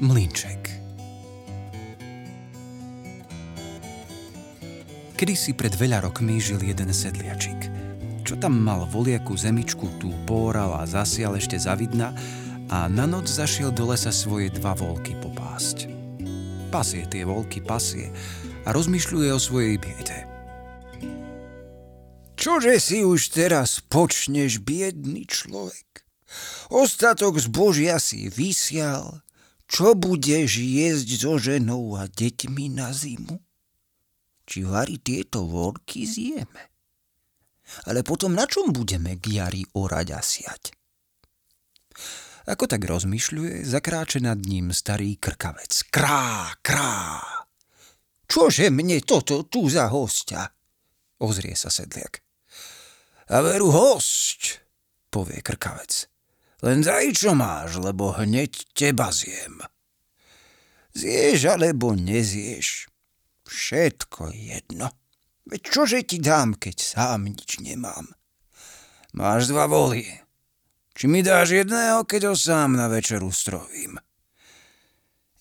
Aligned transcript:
Mlinček 0.00 0.72
Kedy 5.18 5.34
si 5.36 5.52
pred 5.52 5.76
veľa 5.76 6.08
rokmi 6.08 6.40
žil 6.40 6.58
jeden 6.58 6.88
sedliačik. 6.90 7.70
Čo 8.24 8.40
tam 8.40 8.58
mal 8.58 8.88
voliaku 8.88 9.36
zemičku, 9.36 9.86
tú 10.02 10.10
póral 10.24 10.72
a 10.74 10.88
zasial 10.88 11.36
ešte 11.36 11.60
zavidna 11.60 12.16
a 12.72 12.88
na 12.88 13.04
noc 13.04 13.28
zašiel 13.28 13.70
do 13.70 13.92
lesa 13.92 14.10
svoje 14.10 14.48
dva 14.50 14.72
volky 14.74 15.12
popásť. 15.20 15.86
Pasie 16.72 17.04
tie 17.06 17.28
volky, 17.28 17.60
pasie 17.60 18.10
a 18.64 18.72
rozmýšľuje 18.72 19.28
o 19.30 19.38
svojej 19.38 19.76
biede. 19.78 20.18
Čože 22.34 22.82
si 22.82 23.06
už 23.06 23.30
teraz 23.30 23.78
počneš, 23.86 24.58
biedný 24.58 25.30
človek? 25.30 26.02
Ostatok 26.72 27.38
zbožia 27.38 28.02
si 28.02 28.26
vysial. 28.26 29.22
Čo 29.72 29.96
budeš 29.96 30.60
jesť 30.60 31.08
so 31.16 31.40
ženou 31.40 31.96
a 31.96 32.04
deťmi 32.04 32.76
na 32.76 32.92
zimu? 32.92 33.40
Či 34.44 34.68
vari 34.68 35.00
tieto 35.00 35.48
vorky 35.48 36.04
zjeme? 36.04 36.68
Ale 37.88 38.04
potom 38.04 38.36
na 38.36 38.44
čom 38.44 38.68
budeme 38.68 39.16
k 39.16 39.40
jari 39.40 39.64
orať 39.72 40.08
a 40.12 40.20
siať? 40.20 40.76
Ako 42.52 42.68
tak 42.68 42.84
rozmýšľuje, 42.84 43.64
zakráče 43.64 44.20
nad 44.20 44.36
ním 44.44 44.76
starý 44.76 45.16
krkavec. 45.16 45.88
Krá, 45.88 46.52
krá! 46.60 47.24
Čože 48.28 48.68
mne 48.68 49.00
toto 49.00 49.48
tu 49.48 49.72
za 49.72 49.88
hostia? 49.88 50.52
Ozrie 51.16 51.56
sa 51.56 51.72
sedliak. 51.72 52.20
A 53.32 53.40
veru 53.40 53.72
hosť, 53.72 54.60
povie 55.08 55.40
krkavec. 55.40 56.11
Len 56.62 56.78
daj, 56.78 57.18
máš, 57.34 57.82
lebo 57.82 58.14
hneď 58.14 58.70
teba 58.70 59.10
zjem. 59.10 59.66
Zješ 60.94 61.58
alebo 61.58 61.98
nezieš, 61.98 62.86
všetko 63.50 64.30
jedno. 64.30 64.94
Veď 65.42 65.60
čože 65.66 66.00
ti 66.06 66.22
dám, 66.22 66.54
keď 66.54 66.76
sám 66.78 67.26
nič 67.26 67.58
nemám? 67.58 68.14
Máš 69.18 69.50
dva 69.50 69.66
volie. 69.66 70.22
Či 70.94 71.10
mi 71.10 71.26
dáš 71.26 71.50
jedného, 71.56 72.06
keď 72.06 72.30
ho 72.30 72.34
sám 72.38 72.78
na 72.78 72.86
večeru 72.86 73.34
strovím? 73.34 73.98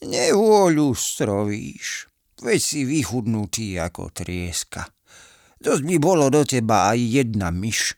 Nevôľu 0.02 0.98
strovíš, 0.98 2.10
veď 2.42 2.60
si 2.60 2.82
vychudnutý 2.82 3.78
ako 3.78 4.10
trieska. 4.10 4.90
Dosť 5.62 5.84
by 5.86 5.96
bolo 6.02 6.34
do 6.34 6.42
teba 6.42 6.90
aj 6.90 6.98
jedna 6.98 7.54
myš. 7.54 7.94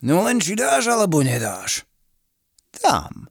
No 0.00 0.24
len 0.24 0.40
či 0.40 0.56
dáš 0.56 0.88
alebo 0.88 1.20
nedáš. 1.20 1.84
Dám. 2.82 3.28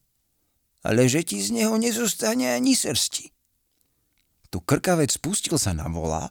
Ale 0.85 1.09
že 1.09 1.25
ti 1.25 1.41
z 1.41 1.53
neho 1.53 1.75
nezostane 1.81 2.53
ani 2.53 2.77
srsti. 2.77 3.33
Tu 4.53 4.57
krkavec 4.61 5.11
spustil 5.11 5.57
sa 5.59 5.75
na 5.75 5.89
vola 5.89 6.29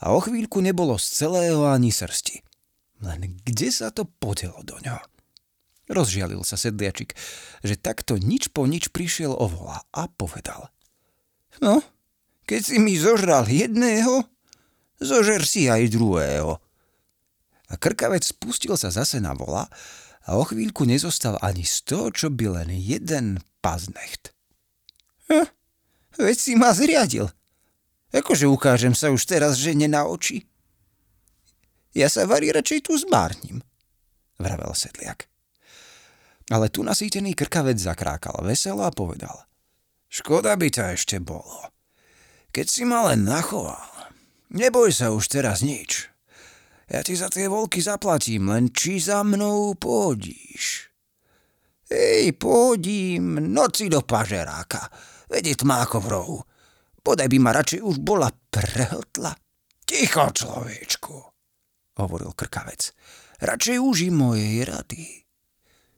a 0.00 0.14
o 0.14 0.22
chvíľku 0.22 0.62
nebolo 0.62 0.96
z 0.96 1.26
celého 1.26 1.66
ani 1.66 1.92
srsti. 1.92 2.40
Len 3.04 3.36
kde 3.44 3.68
sa 3.68 3.92
to 3.92 4.08
podelo 4.08 4.64
do 4.64 4.80
ňoho? 4.80 5.04
Rozžialil 5.86 6.42
sa 6.42 6.58
sedliačik, 6.58 7.14
že 7.62 7.78
takto 7.78 8.18
nič 8.18 8.50
po 8.50 8.66
nič 8.66 8.90
prišiel 8.90 9.30
o 9.30 9.46
vola 9.46 9.84
a 9.94 10.10
povedal. 10.10 10.72
No, 11.62 11.84
keď 12.48 12.60
si 12.62 12.76
mi 12.82 12.98
zožral 12.98 13.46
jedného, 13.46 14.26
zožer 14.98 15.46
si 15.46 15.70
aj 15.70 15.92
druhého 15.92 16.58
a 17.66 17.74
krkavec 17.74 18.22
spustil 18.22 18.74
sa 18.78 18.94
zase 18.94 19.18
na 19.18 19.34
vola 19.34 19.66
a 20.26 20.34
o 20.34 20.42
chvíľku 20.42 20.82
nezostal 20.82 21.38
ani 21.38 21.62
z 21.62 21.86
toho, 21.86 22.10
čo 22.10 22.28
by 22.34 22.62
len 22.62 22.74
jeden 22.74 23.38
paznecht. 23.62 24.34
Hm, 25.30 25.46
veď 26.18 26.36
si 26.36 26.52
ma 26.58 26.74
zriadil. 26.74 27.30
Akože 28.10 28.50
ukážem 28.50 28.94
sa 28.94 29.14
už 29.14 29.22
teraz 29.26 29.58
žene 29.58 29.86
na 29.86 30.06
oči? 30.06 30.46
Ja 31.94 32.10
sa 32.10 32.28
varí 32.28 32.52
radšej 32.52 32.90
tu 32.90 32.92
zmárnim, 32.98 33.62
vravel 34.36 34.74
sedliak. 34.76 35.30
Ale 36.46 36.70
tu 36.70 36.86
nasýtený 36.86 37.34
krkavec 37.34 37.78
zakrákal 37.80 38.44
veselo 38.46 38.86
a 38.86 38.94
povedal. 38.94 39.46
Škoda 40.06 40.54
by 40.54 40.68
to 40.70 40.82
ešte 40.94 41.18
bolo. 41.18 41.74
Keď 42.54 42.66
si 42.70 42.82
ma 42.86 43.10
len 43.10 43.26
nachoval, 43.26 44.12
neboj 44.54 44.94
sa 44.94 45.10
už 45.10 45.26
teraz 45.26 45.66
nič. 45.66 46.15
Ja 46.86 47.02
ti 47.02 47.18
za 47.18 47.26
tie 47.26 47.50
volky 47.50 47.82
zaplatím, 47.82 48.46
len 48.46 48.70
či 48.70 49.02
za 49.02 49.26
mnou 49.26 49.74
pôjdíš. 49.74 50.94
Ej, 51.86 52.34
pôjdím, 52.38 53.42
noci 53.42 53.90
do 53.90 54.02
pažeráka. 54.06 54.86
Vedie 55.26 55.58
tma 55.58 55.82
ako 55.82 55.98
v 56.02 56.06
rohu. 56.10 56.38
Podaj 57.02 57.26
by 57.30 57.38
ma 57.42 57.50
radšej 57.54 57.80
už 57.82 58.02
bola 58.02 58.30
prehltla. 58.30 59.34
Ticho, 59.86 60.30
človečku, 60.34 61.14
hovoril 62.02 62.34
krkavec. 62.34 62.90
Radšej 63.38 63.78
uži 63.78 64.10
mojej 64.10 64.66
rady. 64.66 65.26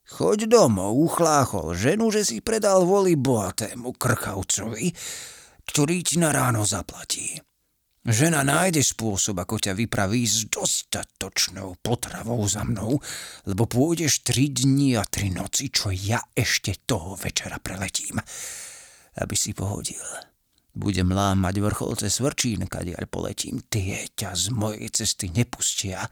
Choď 0.09 0.49
domov, 0.49 0.97
uchláchol 0.97 1.77
ženu, 1.77 2.09
že 2.13 2.25
si 2.25 2.41
predal 2.41 2.85
voli 2.85 3.17
bohatému 3.17 3.93
krkavcovi, 3.97 4.93
ktorý 5.69 5.97
ti 6.01 6.17
na 6.21 6.33
ráno 6.33 6.65
zaplatí. 6.65 7.37
Žena 8.09 8.41
nájde 8.41 8.81
spôsob, 8.81 9.37
ako 9.37 9.61
ťa 9.61 9.77
vypraví 9.77 10.25
s 10.25 10.49
dostatočnou 10.49 11.77
potravou 11.85 12.41
za 12.49 12.65
mnou, 12.65 12.97
lebo 13.45 13.69
pôjdeš 13.69 14.25
tri 14.25 14.49
dni 14.49 14.97
a 14.97 15.05
tri 15.05 15.29
noci, 15.29 15.69
čo 15.69 15.93
ja 15.93 16.17
ešte 16.33 16.89
toho 16.89 17.21
večera 17.21 17.61
preletím. 17.61 18.17
Aby 19.13 19.37
si 19.37 19.53
pohodil. 19.53 20.01
Budem 20.73 21.13
lámať 21.13 21.61
vrcholce 21.61 22.09
svrčín, 22.09 22.65
kadiaľ 22.65 23.05
poletím. 23.13 23.61
Tie 23.69 24.09
ťa 24.17 24.33
z 24.33 24.57
mojej 24.57 24.89
cesty 24.89 25.29
nepustia 25.29 26.09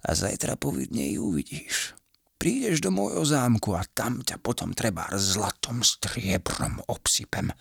a 0.00 0.10
zajtra 0.16 0.56
povidne 0.56 1.04
ich 1.04 1.20
uvidíš. 1.20 1.92
Prídeš 2.40 2.80
do 2.80 2.88
môjho 2.88 3.28
zámku 3.28 3.76
a 3.76 3.84
tam 3.92 4.24
ťa 4.24 4.40
potom 4.40 4.72
treba 4.72 5.12
zlatom 5.12 5.84
striebrom 5.84 6.80
obsypem. 6.88 7.52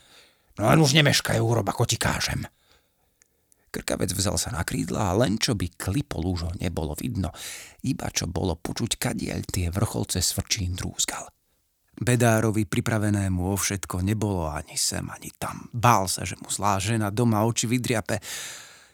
No 0.56 0.64
a 0.64 0.80
už 0.80 0.96
nemeškaj, 0.96 1.44
urob, 1.44 1.68
ako 1.68 1.84
ti 1.84 2.00
kážem. 2.00 2.48
Krkavec 3.76 4.16
vzal 4.16 4.40
sa 4.40 4.56
na 4.56 4.64
krídla 4.64 5.12
a 5.12 5.18
len 5.20 5.36
čo 5.36 5.52
by 5.52 5.76
klipol 5.76 6.24
už 6.32 6.40
ho 6.48 6.52
nebolo 6.64 6.96
vidno, 6.96 7.36
iba 7.84 8.08
čo 8.08 8.24
bolo 8.24 8.56
počuť 8.56 8.96
kadiaľ 8.96 9.44
tie 9.44 9.68
vrcholce 9.68 10.24
svrčín 10.24 10.80
drúzgal. 10.80 11.28
Bedárovi 11.96 12.64
pripravenému 12.64 13.52
o 13.52 13.56
všetko 13.56 14.00
nebolo 14.00 14.48
ani 14.48 14.80
sem, 14.80 15.04
ani 15.12 15.32
tam. 15.36 15.68
Bál 15.76 16.08
sa, 16.08 16.24
že 16.24 16.40
mu 16.40 16.48
zlá 16.48 16.80
žena 16.80 17.12
doma 17.12 17.44
oči 17.44 17.68
vydriape 17.68 18.24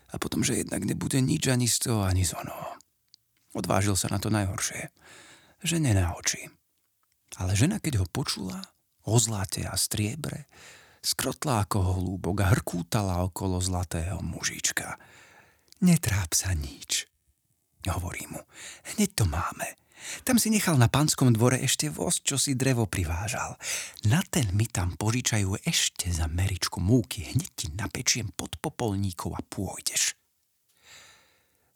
a 0.10 0.16
potom, 0.18 0.42
že 0.42 0.66
jednak 0.66 0.82
nebude 0.82 1.22
nič 1.22 1.46
ani 1.50 1.70
z 1.70 1.86
toho, 1.86 2.02
ani 2.02 2.26
z 2.26 2.34
onoho. 2.42 2.78
Odvážil 3.54 3.94
sa 3.94 4.10
na 4.10 4.18
to 4.18 4.34
najhoršie, 4.34 4.90
že 5.62 5.78
na 5.78 6.14
oči. 6.18 6.50
Ale 7.38 7.54
žena, 7.54 7.78
keď 7.78 8.02
ho 8.02 8.06
počula, 8.10 8.62
o 9.06 9.18
zlate 9.18 9.66
a 9.66 9.78
striebre, 9.78 10.50
skrotla 11.02 11.66
ako 11.66 11.78
holúbok 11.98 12.46
a 12.46 12.54
hrkútala 12.54 13.26
okolo 13.26 13.58
zlatého 13.58 14.22
mužička. 14.22 15.02
Netráp 15.82 16.38
sa 16.38 16.54
nič, 16.54 17.10
hovorí 17.90 18.30
mu. 18.30 18.42
Hneď 18.94 19.10
to 19.18 19.26
máme. 19.26 19.82
Tam 20.26 20.42
si 20.42 20.50
nechal 20.50 20.82
na 20.82 20.90
pánskom 20.90 21.30
dvore 21.34 21.62
ešte 21.62 21.90
voz, 21.90 22.22
čo 22.26 22.38
si 22.38 22.58
drevo 22.58 22.90
privážal. 22.90 23.54
Na 24.10 24.26
ten 24.26 24.50
mi 24.58 24.66
tam 24.66 24.98
požičajú 24.98 25.62
ešte 25.62 26.10
za 26.10 26.26
meričku 26.26 26.82
múky. 26.82 27.34
Hneď 27.34 27.50
ti 27.54 27.68
napečiem 27.74 28.34
pod 28.34 28.58
popolníkov 28.58 29.38
a 29.38 29.42
pôjdeš. 29.46 30.18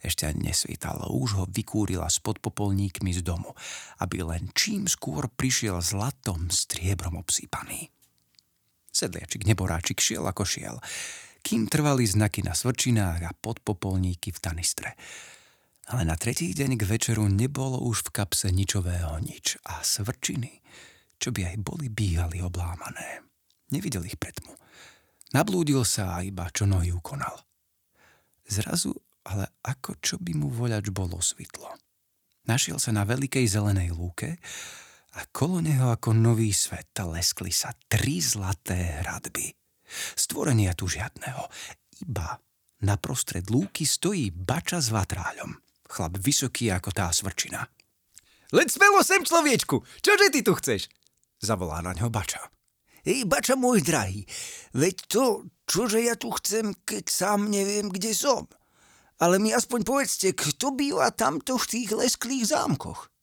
Ešte 0.06 0.30
ani 0.30 0.54
nesvítalo, 0.54 1.10
už 1.18 1.30
ho 1.42 1.44
vykúrila 1.50 2.06
s 2.06 2.22
podpopolníkmi 2.22 3.10
z 3.10 3.26
domu, 3.26 3.58
aby 3.98 4.22
len 4.22 4.54
čím 4.54 4.86
skôr 4.86 5.26
prišiel 5.34 5.82
zlatom 5.82 6.54
striebrom 6.54 7.18
obsýpaný. 7.18 7.90
Sedliačik 8.96 9.44
neboráčik 9.44 10.00
šiel 10.00 10.24
ako 10.24 10.48
šiel, 10.48 10.80
kým 11.44 11.68
trvali 11.68 12.08
znaky 12.08 12.48
na 12.48 12.56
svrčinách 12.56 13.28
a 13.28 13.36
podpopolníky 13.36 14.32
v 14.32 14.40
tanistre. 14.40 14.96
Ale 15.92 16.08
na 16.08 16.16
tretí 16.16 16.56
deň 16.56 16.80
k 16.80 16.88
večeru 16.88 17.28
nebolo 17.28 17.84
už 17.84 18.08
v 18.08 18.24
kapse 18.24 18.56
ničového 18.56 19.20
nič 19.20 19.60
a 19.68 19.84
svrčiny, 19.84 20.64
čo 21.20 21.36
by 21.36 21.52
aj 21.52 21.58
boli, 21.60 21.92
bývali 21.92 22.40
oblámané. 22.40 23.28
Nevidel 23.76 24.08
ich 24.08 24.16
predmu. 24.16 24.56
Nablúdil 25.36 25.84
sa 25.84 26.16
a 26.16 26.24
iba 26.24 26.48
čo 26.56 26.64
nohy 26.64 26.96
ukonal. 26.96 27.44
Zrazu 28.48 28.96
ale 29.26 29.52
ako 29.66 30.00
čo 30.00 30.16
by 30.22 30.32
mu 30.38 30.48
voľač 30.54 30.94
bolo 30.94 31.18
svitlo. 31.20 31.74
Našiel 32.46 32.78
sa 32.78 32.94
na 32.94 33.04
veľkej 33.04 33.44
zelenej 33.50 33.92
lúke 33.92 34.38
a 35.16 35.22
kolo 35.32 35.64
neho 35.64 35.96
ako 35.96 36.12
nový 36.12 36.52
svet 36.52 36.92
leskli 37.00 37.52
sa 37.52 37.72
tri 37.88 38.20
zlaté 38.20 39.00
hradby. 39.00 39.48
Stvorenia 40.16 40.76
tu 40.76 40.92
žiadného, 40.92 41.48
iba 42.04 42.36
na 42.84 43.00
prostred 43.00 43.48
lúky 43.48 43.88
stojí 43.88 44.34
bača 44.36 44.84
s 44.84 44.92
vatráľom. 44.92 45.56
Chlap 45.88 46.20
vysoký 46.20 46.74
ako 46.74 46.92
tá 46.92 47.08
svrčina. 47.16 47.64
Leď 48.52 48.68
smelo 48.76 49.00
sem, 49.02 49.24
človečku! 49.24 49.82
Čože 50.04 50.28
ty 50.34 50.44
tu 50.44 50.54
chceš? 50.58 50.92
Zavolá 51.40 51.80
na 51.80 51.96
ňo 51.96 52.12
bača. 52.12 52.52
Ej, 53.06 53.30
bača 53.30 53.54
môj 53.54 53.86
drahý, 53.86 54.26
veď 54.74 54.96
to, 55.06 55.46
čože 55.70 56.02
ja 56.02 56.18
tu 56.18 56.34
chcem, 56.42 56.74
keď 56.74 57.06
sám 57.06 57.54
neviem, 57.54 57.86
kde 57.94 58.18
som. 58.18 58.50
Ale 59.22 59.38
mi 59.38 59.54
aspoň 59.54 59.86
povedzte, 59.86 60.34
kto 60.34 60.74
býva 60.74 61.14
tamto 61.14 61.56
v 61.62 61.70
tých 61.70 61.90
lesklých 61.94 62.50
zámkoch? 62.50 63.14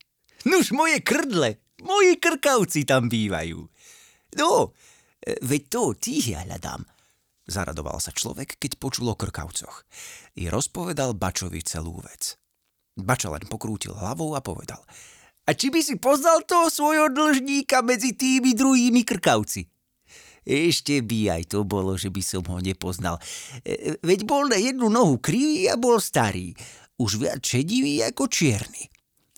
Nuž 0.46 0.70
moje 0.70 1.02
krdle, 1.02 1.58
moji 1.82 2.16
krkavci 2.16 2.86
tam 2.86 3.10
bývajú. 3.10 3.60
No, 4.38 4.72
e, 5.20 5.36
veď 5.42 5.62
to 5.68 5.82
tých 5.98 6.32
ja 6.32 6.46
hľadám. 6.46 6.86
Zaradoval 7.42 7.98
sa 7.98 8.14
človek, 8.14 8.56
keď 8.56 8.78
počul 8.78 9.10
o 9.10 9.18
krkavcoch. 9.18 9.82
I 10.38 10.46
rozpovedal 10.46 11.18
Bačovi 11.18 11.60
celú 11.66 11.98
vec. 11.98 12.38
Bača 12.94 13.34
len 13.34 13.44
pokrútil 13.50 13.98
hlavou 13.98 14.38
a 14.38 14.44
povedal. 14.44 14.78
A 15.42 15.58
či 15.58 15.74
by 15.74 15.82
si 15.82 15.98
poznal 15.98 16.46
toho 16.46 16.70
svojho 16.70 17.10
dlžníka 17.10 17.82
medzi 17.82 18.14
tými 18.14 18.54
druhými 18.54 19.02
krkavci? 19.02 19.66
Ešte 20.42 21.02
by 21.02 21.38
aj 21.38 21.42
to 21.54 21.66
bolo, 21.66 21.94
že 21.98 22.10
by 22.10 22.22
som 22.22 22.42
ho 22.46 22.58
nepoznal. 22.62 23.18
E, 23.66 23.98
veď 24.02 24.26
bol 24.26 24.46
na 24.46 24.58
jednu 24.58 24.90
nohu 24.90 25.18
krivý 25.18 25.66
a 25.70 25.78
bol 25.78 25.98
starý. 25.98 26.54
Už 26.98 27.18
viac 27.18 27.42
šedivý 27.42 28.06
ako 28.06 28.30
čierny. 28.30 28.91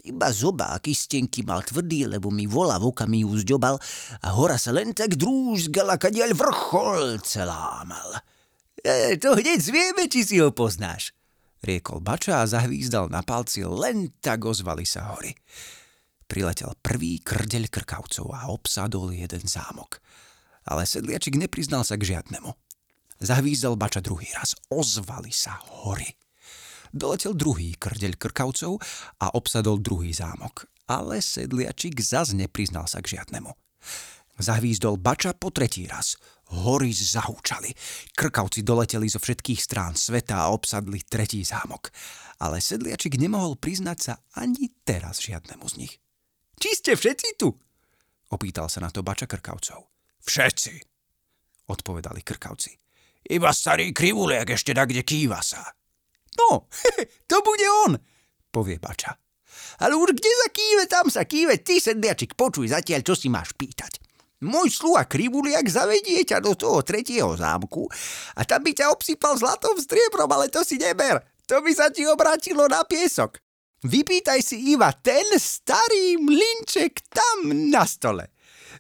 Iba 0.05 0.29
zoba 0.37 0.77
a 0.77 0.85
kistenky 0.85 1.49
mal 1.49 1.65
tvrdý, 1.65 2.05
lebo 2.05 2.29
mi 2.29 2.45
vola 2.45 2.77
vokami 2.77 3.25
ju 3.25 3.41
zďobal 3.41 3.81
a 4.21 4.29
hora 4.37 4.61
sa 4.61 4.69
len 4.69 4.93
tak 4.93 5.17
drúzgala, 5.17 5.97
kadiaľ 5.97 6.37
vrchol 6.37 7.25
celá 7.25 7.81
mal. 7.89 8.21
E, 8.85 9.17
to 9.17 9.33
hneď 9.33 9.65
zvieme, 9.65 10.05
či 10.13 10.21
si 10.29 10.37
ho 10.45 10.53
poznáš, 10.53 11.17
riekol 11.65 12.05
Bača 12.05 12.45
a 12.45 12.51
zahvízdal 12.51 13.09
na 13.09 13.25
palci, 13.25 13.65
len 13.65 14.13
tak 14.21 14.45
ozvali 14.45 14.85
sa 14.85 15.17
hory. 15.17 15.33
Priletel 16.29 16.77
prvý 16.85 17.25
krdeľ 17.25 17.73
krkavcov 17.73 18.29
a 18.29 18.53
obsadol 18.53 19.09
jeden 19.09 19.49
zámok. 19.49 20.05
Ale 20.69 20.85
sedliačik 20.85 21.41
nepriznal 21.41 21.81
sa 21.81 21.97
k 21.97 22.13
žiadnemu. 22.13 22.53
Zahvízdal 23.25 23.81
Bača 23.81 24.05
druhý 24.05 24.29
raz. 24.37 24.53
Ozvali 24.69 25.33
sa 25.33 25.57
hory 25.81 26.13
doletel 26.95 27.35
druhý 27.35 27.75
krdeľ 27.75 28.15
krkavcov 28.15 28.79
a 29.19 29.35
obsadol 29.35 29.83
druhý 29.83 30.15
zámok. 30.15 30.71
Ale 30.87 31.19
sedliačik 31.19 31.99
zas 31.99 32.31
nepriznal 32.31 32.87
sa 32.87 33.03
k 33.03 33.19
žiadnemu. 33.19 33.51
Zahvízdol 34.39 34.99
bača 34.99 35.35
po 35.35 35.51
tretí 35.51 35.87
raz. 35.91 36.19
Hory 36.55 36.95
zahúčali. 36.95 37.75
Krkavci 38.15 38.63
doleteli 38.63 39.11
zo 39.11 39.19
všetkých 39.19 39.61
strán 39.63 39.99
sveta 39.99 40.47
a 40.47 40.51
obsadli 40.55 41.03
tretí 41.03 41.43
zámok. 41.43 41.91
Ale 42.39 42.59
sedliačik 42.63 43.19
nemohol 43.19 43.59
priznať 43.59 43.99
sa 43.99 44.15
ani 44.39 44.71
teraz 44.87 45.23
žiadnemu 45.23 45.67
z 45.71 45.75
nich. 45.87 45.95
Či 46.59 46.71
ste 46.79 46.93
všetci 46.95 47.39
tu? 47.39 47.55
Opýtal 48.31 48.67
sa 48.71 48.83
na 48.83 48.91
to 48.91 49.07
bača 49.07 49.31
krkavcov. 49.31 49.87
Všetci, 50.25 50.75
odpovedali 51.71 52.25
krkavci. 52.25 52.73
Iba 53.25 53.55
starý 53.55 53.95
krivuliak 53.95 54.53
ešte 54.53 54.77
tak, 54.77 54.93
kde 54.93 55.07
kýva 55.07 55.41
sa. 55.41 55.65
No, 56.39 56.67
to 57.31 57.37
bude 57.43 57.67
on, 57.87 57.93
povie 58.51 58.79
bača. 58.79 59.15
Ale 59.83 59.95
už 59.99 60.15
kde 60.15 60.33
sa 60.45 60.49
kýve, 60.51 60.85
tam 60.87 61.07
sa 61.11 61.23
kýve, 61.27 61.63
ty 61.63 61.79
sedliačik, 61.79 62.39
počuj 62.39 62.71
zatiaľ, 62.71 63.01
čo 63.03 63.15
si 63.15 63.31
máš 63.31 63.55
pýtať. 63.55 64.03
Môj 64.45 64.69
sluha 64.69 65.09
Krivuliak 65.09 65.65
zavedie 65.71 66.21
ťa 66.27 66.45
do 66.45 66.53
toho 66.53 66.85
tretieho 66.85 67.33
zámku 67.33 67.89
a 68.37 68.45
tam 68.45 68.61
by 68.61 68.77
ťa 68.77 68.93
obsypal 68.93 69.41
zlatom 69.41 69.79
striebrom, 69.81 70.29
ale 70.29 70.53
to 70.53 70.61
si 70.61 70.77
neber. 70.77 71.23
To 71.49 71.65
by 71.65 71.73
sa 71.73 71.89
ti 71.89 72.05
obrátilo 72.05 72.69
na 72.69 72.85
piesok. 72.85 73.41
Vypýtaj 73.85 74.41
si 74.41 74.73
iba 74.73 74.93
ten 74.97 75.25
starý 75.37 76.17
mlinček 76.21 77.05
tam 77.09 77.53
na 77.69 77.85
stole. 77.85 78.34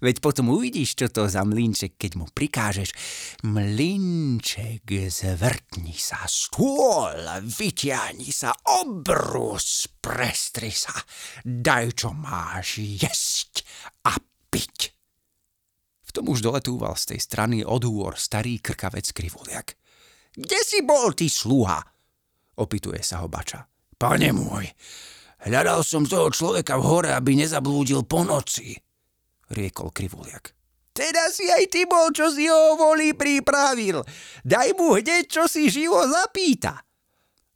Veď 0.04 0.20
potom 0.20 0.52
uvidíš, 0.52 1.00
čo 1.00 1.08
to 1.08 1.24
za 1.32 1.40
mlinček, 1.48 1.96
keď 1.96 2.20
mu 2.20 2.28
prikážeš. 2.28 2.92
Mlinček, 3.48 4.84
zvrtni 5.08 5.96
sa, 5.96 6.28
stôl, 6.28 7.24
vytiahni 7.40 8.28
sa, 8.28 8.52
obrus, 8.84 9.88
prestri 10.04 10.68
sa, 10.68 10.92
daj, 11.40 12.04
čo 12.04 12.12
máš 12.12 12.84
jesť 12.84 13.64
a 14.04 14.20
piť. 14.52 14.92
V 16.04 16.10
tom 16.12 16.28
už 16.28 16.44
doletúval 16.44 17.00
z 17.00 17.16
tej 17.16 17.20
strany 17.24 17.58
od 17.64 17.88
hôr 17.88 18.20
starý 18.20 18.60
krkavec 18.60 19.08
krivuliak. 19.08 19.72
Kde 20.36 20.60
si 20.60 20.84
bol, 20.84 21.16
ty 21.16 21.32
sluha? 21.32 21.80
Opituje 22.60 23.00
sa 23.00 23.24
ho 23.24 23.32
bača. 23.32 23.64
Pane 23.96 24.36
môj, 24.36 24.68
hľadal 25.48 25.80
som 25.80 26.04
toho 26.04 26.28
človeka 26.28 26.76
v 26.76 26.84
hore, 26.84 27.10
aby 27.16 27.40
nezablúdil 27.40 28.04
po 28.04 28.20
noci 28.20 28.83
riekol 29.54 29.94
krivuliak. 29.94 30.52
Teda 30.94 31.26
si 31.30 31.50
aj 31.50 31.74
ty 31.74 31.90
bol, 31.90 32.14
čo 32.14 32.30
si 32.30 32.46
ho 32.46 32.78
volí 32.78 33.18
pripravil. 33.18 34.02
Daj 34.46 34.78
mu 34.78 34.94
hneď, 34.94 35.26
čo 35.26 35.50
si 35.50 35.66
živo 35.66 35.98
zapýta. 36.06 36.78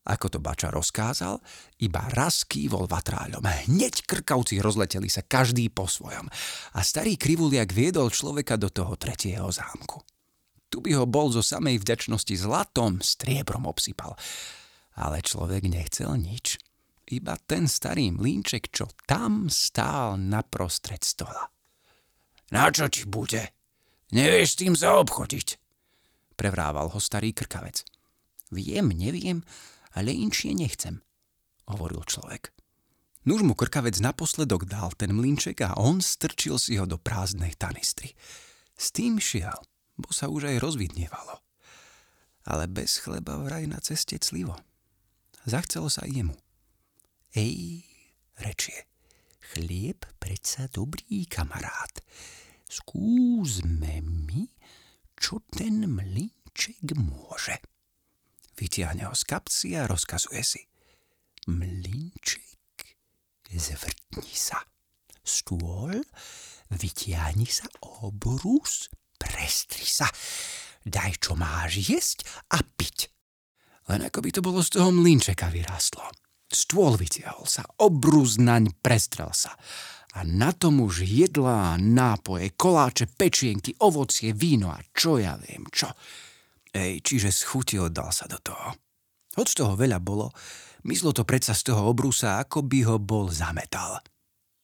Ako 0.09 0.33
to 0.33 0.41
bača 0.41 0.73
rozkázal, 0.73 1.37
iba 1.85 2.03
raz 2.17 2.49
kývol 2.49 2.89
vatráľom. 2.89 3.45
Hneď 3.45 4.09
krkavci 4.09 4.57
rozleteli 4.59 5.13
sa 5.13 5.21
každý 5.21 5.69
po 5.69 5.85
svojom 5.85 6.27
a 6.73 6.81
starý 6.81 7.21
krivuliak 7.21 7.71
viedol 7.77 8.09
človeka 8.09 8.57
do 8.57 8.73
toho 8.73 8.97
tretieho 8.97 9.53
zámku. 9.53 10.01
Tu 10.73 10.81
by 10.81 10.97
ho 10.97 11.05
bol 11.05 11.29
zo 11.29 11.45
samej 11.45 11.85
vďačnosti 11.85 12.35
zlatom 12.41 13.05
striebrom 13.05 13.69
obsypal. 13.69 14.17
Ale 14.97 15.21
človek 15.21 15.69
nechcel 15.69 16.17
nič. 16.17 16.57
Iba 17.09 17.37
ten 17.41 17.69
starý 17.69 18.13
mlínček, 18.13 18.73
čo 18.73 18.89
tam 19.05 19.49
stál 19.53 20.17
naprostred 20.21 21.05
stola. 21.05 21.49
Na 22.49 22.73
čo 22.73 22.89
ti 22.89 23.05
bude? 23.05 23.53
Nevieš 24.09 24.49
s 24.57 24.59
tým 24.65 24.73
zaobchodiť. 24.73 25.61
Prevrával 26.39 26.89
ho 26.89 26.99
starý 27.03 27.37
krkavec. 27.37 27.85
Viem, 28.49 28.89
neviem, 28.97 29.45
ale 29.93 30.17
inšie 30.17 30.57
nechcem, 30.57 31.05
hovoril 31.69 32.01
človek. 32.09 32.57
Nuž 33.29 33.45
mu 33.45 33.53
krkavec 33.53 34.01
naposledok 34.01 34.65
dal 34.65 34.97
ten 34.97 35.13
mlinček 35.13 35.61
a 35.61 35.77
on 35.77 36.01
strčil 36.01 36.57
si 36.57 36.81
ho 36.81 36.89
do 36.89 36.97
prázdnej 36.97 37.53
tanistry. 37.61 38.17
S 38.73 38.89
tým 38.89 39.21
šiel, 39.21 39.61
bo 40.01 40.09
sa 40.09 40.33
už 40.33 40.49
aj 40.49 40.65
rozvidnievalo. 40.65 41.37
Ale 42.49 42.65
bez 42.65 43.05
chleba 43.05 43.37
vraj 43.37 43.69
na 43.69 43.77
ceste 43.85 44.17
clivo. 44.17 44.57
Zachcelo 45.45 45.93
sa 45.93 46.09
jemu. 46.09 46.33
Ej, 47.37 47.85
rečie, 48.41 48.88
chlieb 49.55 50.05
predsa 50.21 50.69
dobrý 50.69 51.25
kamarát 51.25 52.05
skúsme 52.69 54.05
mi, 54.05 54.45
čo 55.17 55.41
ten 55.49 55.89
mlinček 55.89 56.93
môže. 56.95 57.57
Vytiahne 58.55 59.09
ho 59.09 59.15
z 59.17 59.25
kapci 59.25 59.75
a 59.75 59.89
rozkazuje 59.89 60.43
si. 60.45 60.63
Mlinček, 61.49 63.01
zvrtni 63.49 64.35
sa. 64.37 64.61
Stôl, 65.25 65.97
vytiahni 66.73 67.49
sa 67.49 67.69
obrus, 68.05 68.93
prestri 69.17 69.89
sa. 69.89 70.09
Daj, 70.85 71.21
čo 71.21 71.37
máš 71.37 71.81
jesť 71.89 72.25
a 72.53 72.61
piť. 72.65 73.09
Len 73.89 74.05
ako 74.05 74.21
by 74.21 74.31
to 74.33 74.41
bolo 74.45 74.61
z 74.61 74.77
toho 74.77 74.93
mlinčeka 74.93 75.49
vyrástlo. 75.49 76.05
Stôl 76.49 76.97
vytiahol 76.97 77.45
sa, 77.45 77.69
obrus 77.77 78.41
naň 78.41 78.73
prestrel 78.81 79.29
sa 79.37 79.53
a 80.17 80.25
na 80.25 80.57
tom 80.57 80.81
už 80.81 81.05
jedlá, 81.05 81.77
nápoje, 81.77 82.57
koláče, 82.57 83.07
pečienky, 83.13 83.77
ovocie, 83.85 84.33
víno 84.33 84.73
a 84.73 84.81
čo 84.97 85.21
ja 85.21 85.37
viem 85.37 85.69
čo. 85.69 85.93
Ej, 86.73 87.05
čiže 87.05 87.29
schutil 87.29 87.93
dal 87.93 88.09
sa 88.11 88.25
do 88.25 88.41
toho. 88.41 88.75
Hoď 89.37 89.49
toho 89.53 89.75
veľa 89.77 90.01
bolo, 90.01 90.33
myslo 90.89 91.13
to 91.13 91.29
predsa 91.29 91.53
z 91.53 91.71
toho 91.71 91.93
obrusa, 91.93 92.41
ako 92.41 92.65
by 92.65 92.79
ho 92.89 92.97
bol 92.97 93.29
zametal. 93.29 94.01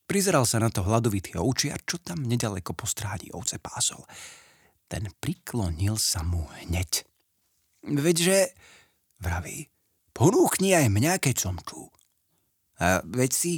Prizeral 0.05 0.45
sa 0.45 0.61
na 0.61 0.69
to 0.69 0.85
hladovitý 0.85 1.37
ovčiar, 1.37 1.81
čo 1.85 2.01
tam 2.01 2.25
nedaleko 2.25 2.77
po 2.77 2.85
stráni 2.85 3.33
ovce 3.33 3.57
pásol. 3.61 4.05
Ten 4.89 5.09
priklonil 5.21 5.97
sa 5.97 6.21
mu 6.21 6.45
hneď. 6.65 7.09
Veďže, 7.85 8.53
vraví, 9.21 9.74
ponúchni 10.15 10.73
aj 10.73 10.87
mňa, 10.89 11.19
keď 11.19 11.37
som 11.37 11.59
tu. 11.61 11.91
A 12.79 13.03
veď 13.03 13.31
si, 13.35 13.53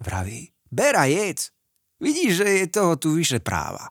vraví, 0.00 0.50
Bera 0.72 1.04
jedz. 1.04 1.52
Vidíš, 2.00 2.42
že 2.42 2.48
je 2.64 2.66
toho 2.72 2.96
tu 2.96 3.14
vyše 3.14 3.38
práva. 3.44 3.86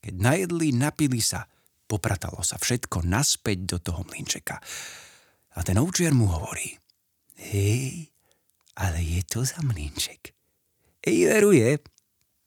Keď 0.00 0.16
najedli, 0.16 0.72
napili 0.72 1.20
sa, 1.20 1.44
popratalo 1.84 2.40
sa 2.40 2.56
všetko 2.56 3.04
naspäť 3.04 3.58
do 3.68 3.78
toho 3.78 4.00
mlinčeka. 4.08 4.56
A 5.54 5.58
ten 5.60 5.76
ovčiar 5.76 6.16
mu 6.16 6.32
hovorí, 6.32 6.72
hej, 7.52 8.08
ale 8.80 9.04
je 9.04 9.20
to 9.28 9.44
za 9.44 9.60
mlinček. 9.60 10.32
Ej, 11.04 11.28
veruje, 11.28 11.84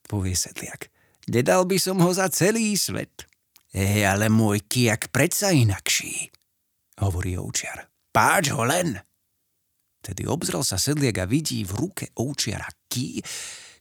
povie 0.09 0.33
sedliak. 0.33 0.89
Nedal 1.29 1.69
by 1.69 1.77
som 1.77 2.01
ho 2.01 2.09
za 2.09 2.27
celý 2.33 2.73
svet. 2.73 3.29
Ej, 3.69 4.05
ale 4.05 4.33
môj 4.33 4.65
kijak 4.65 5.13
predsa 5.13 5.53
inakší, 5.53 6.29
hovorí 7.01 7.37
ovčiar. 7.37 7.92
Páč 8.13 8.53
ho 8.53 8.61
len. 8.61 9.01
Tedy 10.05 10.29
obzrel 10.29 10.61
sa 10.61 10.77
sedliak 10.77 11.25
a 11.25 11.25
vidí 11.25 11.65
v 11.65 11.73
ruke 11.73 12.05
ovčiara 12.13 12.69
ký, 12.85 13.17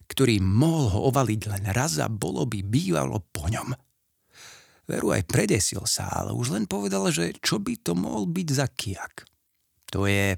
ktorý 0.09 0.41
mohol 0.41 0.85
ho 0.89 0.99
ovaliť 1.13 1.41
len 1.53 1.63
raz 1.69 2.01
a 2.01 2.09
bolo 2.09 2.49
by 2.49 2.65
bývalo 2.65 3.21
po 3.29 3.45
ňom. 3.45 3.77
Veru 4.89 5.15
aj 5.15 5.29
predesil 5.29 5.85
sa, 5.87 6.11
ale 6.11 6.35
už 6.35 6.57
len 6.57 6.65
povedal, 6.65 7.07
že 7.13 7.37
čo 7.39 7.61
by 7.61 7.77
to 7.79 7.93
mohol 7.95 8.27
byť 8.27 8.47
za 8.51 8.67
kiak. 8.67 9.23
To 9.93 10.09
je, 10.09 10.35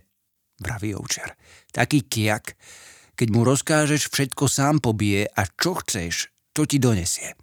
vraví 0.59 0.91
ovčiar, 0.93 1.33
taký 1.71 2.05
kiak, 2.05 2.59
keď 3.15 3.27
mu 3.31 3.47
rozkážeš, 3.47 4.11
všetko 4.11 4.45
sám 4.51 4.83
pobije 4.83 5.25
a 5.31 5.47
čo 5.47 5.79
chceš, 5.79 6.29
to 6.51 6.67
ti 6.67 6.77
donesie. 6.77 7.33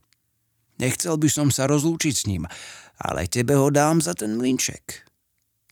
Nechcel 0.78 1.16
by 1.16 1.28
som 1.32 1.48
sa 1.48 1.64
rozlúčiť 1.64 2.14
s 2.14 2.28
ním, 2.28 2.44
ale 3.00 3.26
tebe 3.26 3.56
ho 3.56 3.72
dám 3.72 4.04
za 4.04 4.12
ten 4.12 4.36
mlinček. 4.36 5.11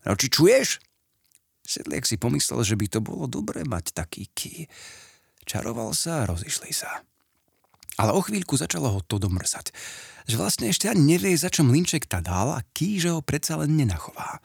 No 0.05 0.17
či 0.17 0.27
čuješ? 0.29 0.81
Sedliek 1.61 2.03
si 2.03 2.17
pomyslel, 2.17 2.65
že 2.65 2.75
by 2.75 2.85
to 2.89 2.99
bolo 2.99 3.29
dobré 3.29 3.61
mať 3.61 3.93
taký 3.93 4.27
ký. 4.33 4.65
Čaroval 5.45 5.93
sa 5.93 6.25
a 6.25 6.29
rozišli 6.29 6.73
sa. 6.73 7.05
Ale 8.01 8.17
o 8.17 8.21
chvíľku 8.23 8.57
začalo 8.57 8.89
ho 8.97 9.01
to 9.05 9.21
domrzať. 9.21 9.69
Že 10.25 10.35
vlastne 10.41 10.65
ešte 10.73 10.89
ani 10.89 11.17
nevie, 11.17 11.37
za 11.37 11.53
čo 11.53 11.61
mlinček 11.61 12.09
tá 12.09 12.17
dal 12.17 12.55
a 12.57 12.65
ký, 12.73 12.97
že 12.97 13.13
ho 13.13 13.21
predsa 13.21 13.61
len 13.61 13.77
nenachová. 13.77 14.41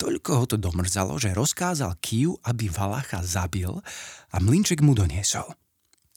Toľko 0.00 0.30
ho 0.32 0.44
to 0.48 0.56
domrzalo, 0.56 1.20
že 1.20 1.36
rozkázal 1.36 2.00
Kiu, 2.00 2.40
aby 2.48 2.72
Valacha 2.72 3.20
zabil 3.20 3.68
a 4.32 4.36
mlinček 4.40 4.80
mu 4.80 4.96
doniesol. 4.96 5.44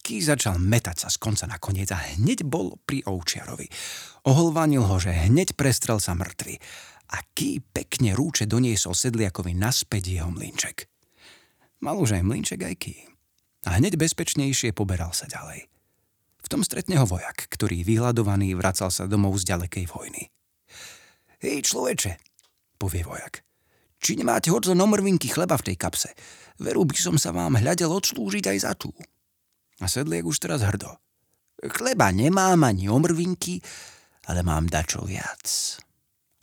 Ký 0.04 0.24
začal 0.24 0.56
metať 0.60 1.04
sa 1.04 1.08
z 1.12 1.20
konca 1.20 1.48
na 1.48 1.60
koniec 1.60 1.92
a 1.92 2.00
hneď 2.00 2.48
bol 2.48 2.80
pri 2.88 3.04
ovčiarovi. 3.04 3.68
Oholvanil 4.24 4.84
ho, 4.88 4.96
že 5.00 5.12
hneď 5.12 5.56
prestrel 5.60 6.00
sa 6.00 6.16
mŕtvy 6.16 6.60
a 7.14 7.18
Ký 7.38 7.62
pekne 7.62 8.18
rúče 8.18 8.50
doniesol 8.50 8.98
sedliakovi 8.98 9.54
naspäť 9.54 10.18
jeho 10.18 10.34
mlinček. 10.34 10.90
Mal 11.86 11.96
už 12.02 12.18
aj 12.18 12.24
mlinček 12.26 12.62
aj 12.66 12.76
Ký. 12.82 12.96
A 13.70 13.80
hneď 13.80 13.96
bezpečnejšie 13.96 14.74
poberal 14.74 15.14
sa 15.14 15.30
ďalej. 15.30 15.70
V 16.44 16.48
tom 16.52 16.66
stretne 16.66 17.00
ho 17.00 17.08
vojak, 17.08 17.48
ktorý 17.48 17.88
vyhľadovaný 17.88 18.58
vracal 18.60 18.92
sa 18.92 19.08
domov 19.08 19.40
z 19.40 19.48
ďalekej 19.56 19.86
vojny. 19.88 20.28
Hej, 21.40 21.72
človeče, 21.72 22.20
povie 22.76 23.08
vojak. 23.08 23.44
Či 24.04 24.20
nemáte 24.20 24.52
hoď 24.52 24.76
nomrvinky 24.76 25.32
chleba 25.32 25.56
v 25.56 25.72
tej 25.72 25.78
kapse? 25.80 26.12
Veru 26.60 26.84
by 26.84 26.96
som 27.00 27.16
sa 27.16 27.32
vám 27.32 27.56
hľadel 27.56 27.88
odslúžiť 27.88 28.52
aj 28.52 28.58
za 28.60 28.76
tú. 28.76 28.92
A 29.80 29.88
sedliek 29.88 30.28
už 30.28 30.44
teraz 30.44 30.60
hrdo. 30.60 30.92
Chleba 31.64 32.12
nemám 32.12 32.60
ani 32.68 32.92
omrvinky, 32.92 33.64
ale 34.28 34.44
mám 34.44 34.68
dačo 34.68 35.08
viac. 35.08 35.80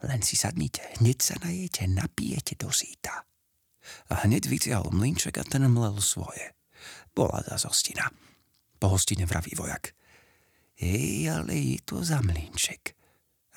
Len 0.07 0.21
si 0.25 0.37
sadnite, 0.37 1.01
hneď 1.01 1.19
sa 1.21 1.37
najete, 1.41 1.85
napijete 1.91 2.57
do 2.57 2.73
síta. 2.73 3.25
A 4.13 4.25
hneď 4.25 4.49
vytiahol 4.49 4.93
mlinček 4.93 5.37
a 5.41 5.45
ten 5.45 5.67
mlel 5.69 6.01
svoje. 6.01 6.57
Bola 7.13 7.45
za 7.45 7.61
zostina. 7.61 8.09
Po 8.81 8.89
hostine 8.89 9.29
vraví 9.29 9.53
vojak. 9.57 9.93
Ej, 10.81 11.29
ale 11.29 11.77
je 11.77 11.79
to 11.85 12.01
za 12.01 12.25
mlinček. 12.25 12.97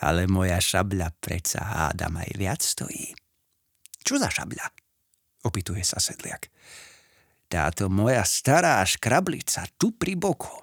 Ale 0.03 0.27
moja 0.27 0.59
šabľa 0.59 1.15
predsa 1.15 1.63
hádam 1.63 2.19
aj 2.19 2.31
viac 2.35 2.59
stojí. 2.59 3.15
Čo 4.03 4.19
za 4.19 4.27
šabľa? 4.27 4.67
Opituje 5.47 5.83
sa 5.87 6.03
sedliak 6.03 6.51
táto 7.53 7.85
moja 7.85 8.25
stará 8.25 8.81
škrablica 8.81 9.69
tu 9.77 9.93
pri 9.93 10.17
boku. 10.17 10.57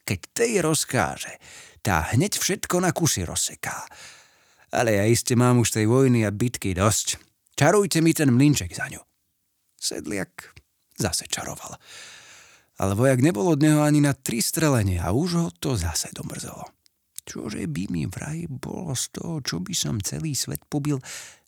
Keď 0.00 0.20
tej 0.32 0.52
rozkáže, 0.64 1.36
tá 1.84 2.08
hneď 2.16 2.40
všetko 2.40 2.80
na 2.80 2.96
kusy 2.96 3.28
rozseká. 3.28 3.84
Ale 4.72 4.96
ja 4.96 5.04
iste 5.04 5.36
mám 5.36 5.60
už 5.60 5.76
tej 5.76 5.86
vojny 5.86 6.24
a 6.24 6.32
bitky 6.32 6.72
dosť. 6.72 7.20
Čarujte 7.52 8.00
mi 8.00 8.16
ten 8.16 8.32
mlinček 8.32 8.72
za 8.72 8.88
ňu. 8.88 9.00
Sedliak 9.76 10.56
zase 10.96 11.28
čaroval. 11.28 11.76
Ale 12.80 12.96
vojak 12.96 13.20
nebol 13.20 13.52
od 13.52 13.60
neho 13.60 13.84
ani 13.84 14.00
na 14.00 14.16
tri 14.16 14.40
strelenie 14.40 14.96
a 14.96 15.12
už 15.12 15.30
ho 15.36 15.48
to 15.52 15.76
zase 15.76 16.08
domrzelo. 16.16 16.64
Čože 17.22 17.68
by 17.68 17.92
mi 17.92 18.08
vraj 18.08 18.48
bolo 18.50 18.96
z 18.96 19.14
toho, 19.14 19.38
čo 19.44 19.60
by 19.62 19.76
som 19.76 20.02
celý 20.02 20.34
svet 20.34 20.64
pobil 20.66 20.98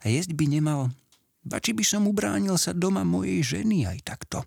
a 0.00 0.04
jesť 0.07 0.37
by 0.37 0.45
nemal, 0.47 0.95
ba 1.43 1.59
by 1.59 1.85
som 1.85 2.07
ubránil 2.07 2.54
sa 2.61 2.71
doma 2.71 3.02
mojej 3.02 3.43
ženy 3.43 3.88
aj 3.88 3.99
takto 4.07 4.47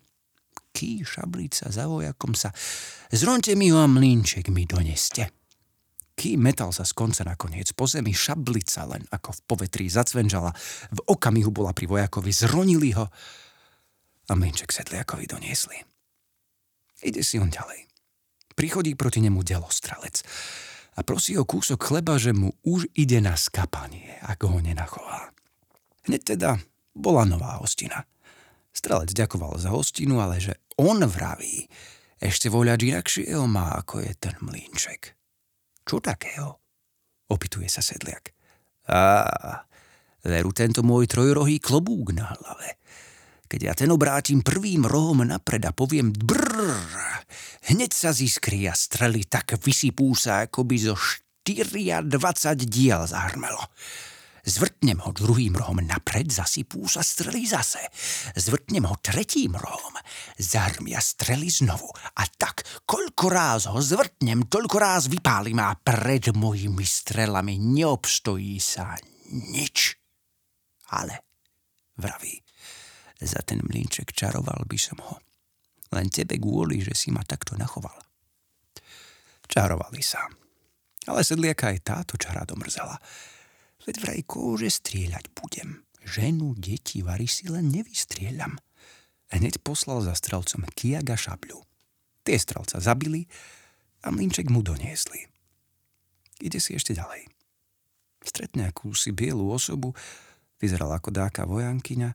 ký, 0.77 1.01
šablica, 1.01 1.73
za 1.73 1.89
vojakom 1.89 2.37
sa. 2.37 2.53
Zronte 3.09 3.57
mi 3.57 3.73
ho 3.73 3.81
a 3.81 3.89
mlínček 3.89 4.53
mi 4.53 4.69
doneste. 4.69 5.33
Ký 6.17 6.33
metal 6.41 6.73
sa 6.73 6.81
z 6.81 6.97
konca 6.97 7.21
na 7.21 7.37
koniec. 7.37 7.77
Po 7.77 7.85
zemi 7.85 8.09
šablica 8.09 8.89
len 8.89 9.05
ako 9.13 9.37
v 9.37 9.39
povetrí 9.45 9.85
zacvenžala. 9.85 10.49
V 10.89 10.99
okamihu 11.05 11.53
bola 11.53 11.77
pri 11.77 11.85
vojakovi, 11.85 12.33
zronili 12.33 12.97
ho 12.97 13.05
a 14.27 14.33
mlínček 14.33 14.73
sedliakovi 14.73 15.29
doniesli. 15.29 15.77
Ide 17.05 17.21
si 17.21 17.37
on 17.37 17.53
ďalej. 17.53 17.85
Prichodí 18.57 18.97
proti 18.97 19.21
nemu 19.21 19.45
delostrelec 19.45 20.25
a 20.97 21.05
prosí 21.05 21.37
o 21.37 21.45
kúsok 21.45 21.77
chleba, 21.77 22.17
že 22.17 22.33
mu 22.33 22.57
už 22.65 22.89
ide 22.97 23.21
na 23.21 23.37
skapanie, 23.37 24.17
ak 24.25 24.41
ho 24.49 24.57
nenachová. 24.57 25.29
Hneď 26.09 26.33
teda 26.33 26.57
bola 26.97 27.29
nová 27.29 27.61
hostina– 27.61 28.01
Strelec 28.77 29.09
ďakoval 29.09 29.57
za 29.57 29.73
hostinu, 29.73 30.21
ale 30.21 30.37
že 30.37 30.53
on 30.77 31.01
vraví, 31.01 31.65
ešte 32.21 32.45
voľač 32.45 32.93
inakšieho 32.93 33.49
má, 33.49 33.73
ako 33.73 34.05
je 34.05 34.13
ten 34.13 34.37
mlínček. 34.37 35.16
Čo 35.87 36.03
takého? 36.03 36.59
Opituje 37.31 37.71
sa 37.71 37.79
sedliak. 37.79 38.35
Á, 38.91 39.63
veru 40.27 40.51
tento 40.51 40.83
môj 40.83 41.07
trojrohý 41.07 41.63
klobúk 41.63 42.11
na 42.11 42.27
hlave. 42.35 42.75
Keď 43.47 43.59
ja 43.63 43.71
ten 43.71 43.87
obrátim 43.95 44.43
prvým 44.43 44.83
rohom 44.83 45.23
napred 45.23 45.63
a 45.63 45.71
poviem 45.71 46.11
brrr, 46.11 47.23
hneď 47.71 47.91
sa 47.95 48.11
ziskrí 48.11 48.67
a 48.67 48.75
strely 48.75 49.23
tak 49.23 49.55
vysypú 49.63 50.11
sa, 50.11 50.43
ako 50.43 50.67
by 50.67 50.75
zo 50.75 50.95
24 51.47 52.03
diel 52.67 53.07
zahrmelo. 53.07 53.63
Zvrtnem 54.47 55.03
ho 55.03 55.11
druhým 55.11 55.59
rohom 55.59 55.83
napred, 55.83 56.31
zasypú 56.31 56.87
sa 56.87 57.03
strely 57.03 57.43
zase. 57.43 57.83
Zvrtnem 58.31 58.87
ho 58.87 58.95
tretím 59.03 59.59
rohom, 59.59 59.91
zarmia 60.39 61.03
strely 61.03 61.51
znovu. 61.51 61.91
A 62.15 62.23
tak, 62.31 62.63
koľko 62.87 63.27
ráz 63.27 63.67
ho 63.67 63.75
zvrtnem, 63.83 64.47
toľko 64.47 64.75
ráz 64.79 65.11
vypálim 65.11 65.59
a 65.59 65.75
pred 65.75 66.31
mojimi 66.31 66.87
strelami 66.87 67.59
neobstojí 67.59 68.55
sa 68.63 68.95
nič. 69.51 69.99
Ale, 70.95 71.27
vraví, 71.99 72.39
za 73.19 73.43
ten 73.43 73.59
mlinček 73.59 74.15
čaroval 74.15 74.63
by 74.63 74.79
som 74.79 74.95
ho. 75.03 75.19
Len 75.91 76.07
tebe 76.07 76.39
kvôli, 76.39 76.79
že 76.79 76.95
si 76.95 77.11
ma 77.11 77.19
takto 77.27 77.59
nachoval. 77.59 77.99
Čarovali 79.47 79.99
sa. 79.99 80.23
Ale 81.07 81.23
sedliaka 81.23 81.75
aj 81.75 81.79
táto 81.83 82.13
čara 82.15 82.47
domrzela. 82.47 82.95
Veď 83.87 83.95
vraj 84.03 84.21
kóže 84.27 84.67
strieľať 84.67 85.31
budem. 85.31 85.87
Ženu, 86.03 86.59
deti, 86.59 86.99
vary 86.99 87.23
si 87.23 87.47
len 87.47 87.71
nevystrieľam. 87.71 88.59
Hneď 89.31 89.63
poslal 89.63 90.03
za 90.03 90.11
strelcom 90.11 90.67
Kiaga 90.75 91.15
šabľu. 91.15 91.63
Tie 92.27 92.35
strelca 92.35 92.83
zabili 92.83 93.31
a 94.03 94.11
mlinček 94.11 94.51
mu 94.51 94.59
doniesli. 94.59 95.23
Ide 96.43 96.59
si 96.59 96.75
ešte 96.75 96.91
ďalej. 96.91 97.31
Stretne 98.27 98.67
akúsi 98.67 99.15
bielu 99.15 99.47
osobu, 99.47 99.95
vyzerala 100.59 100.99
ako 100.99 101.15
dáka 101.15 101.47
vojankyňa. 101.47 102.09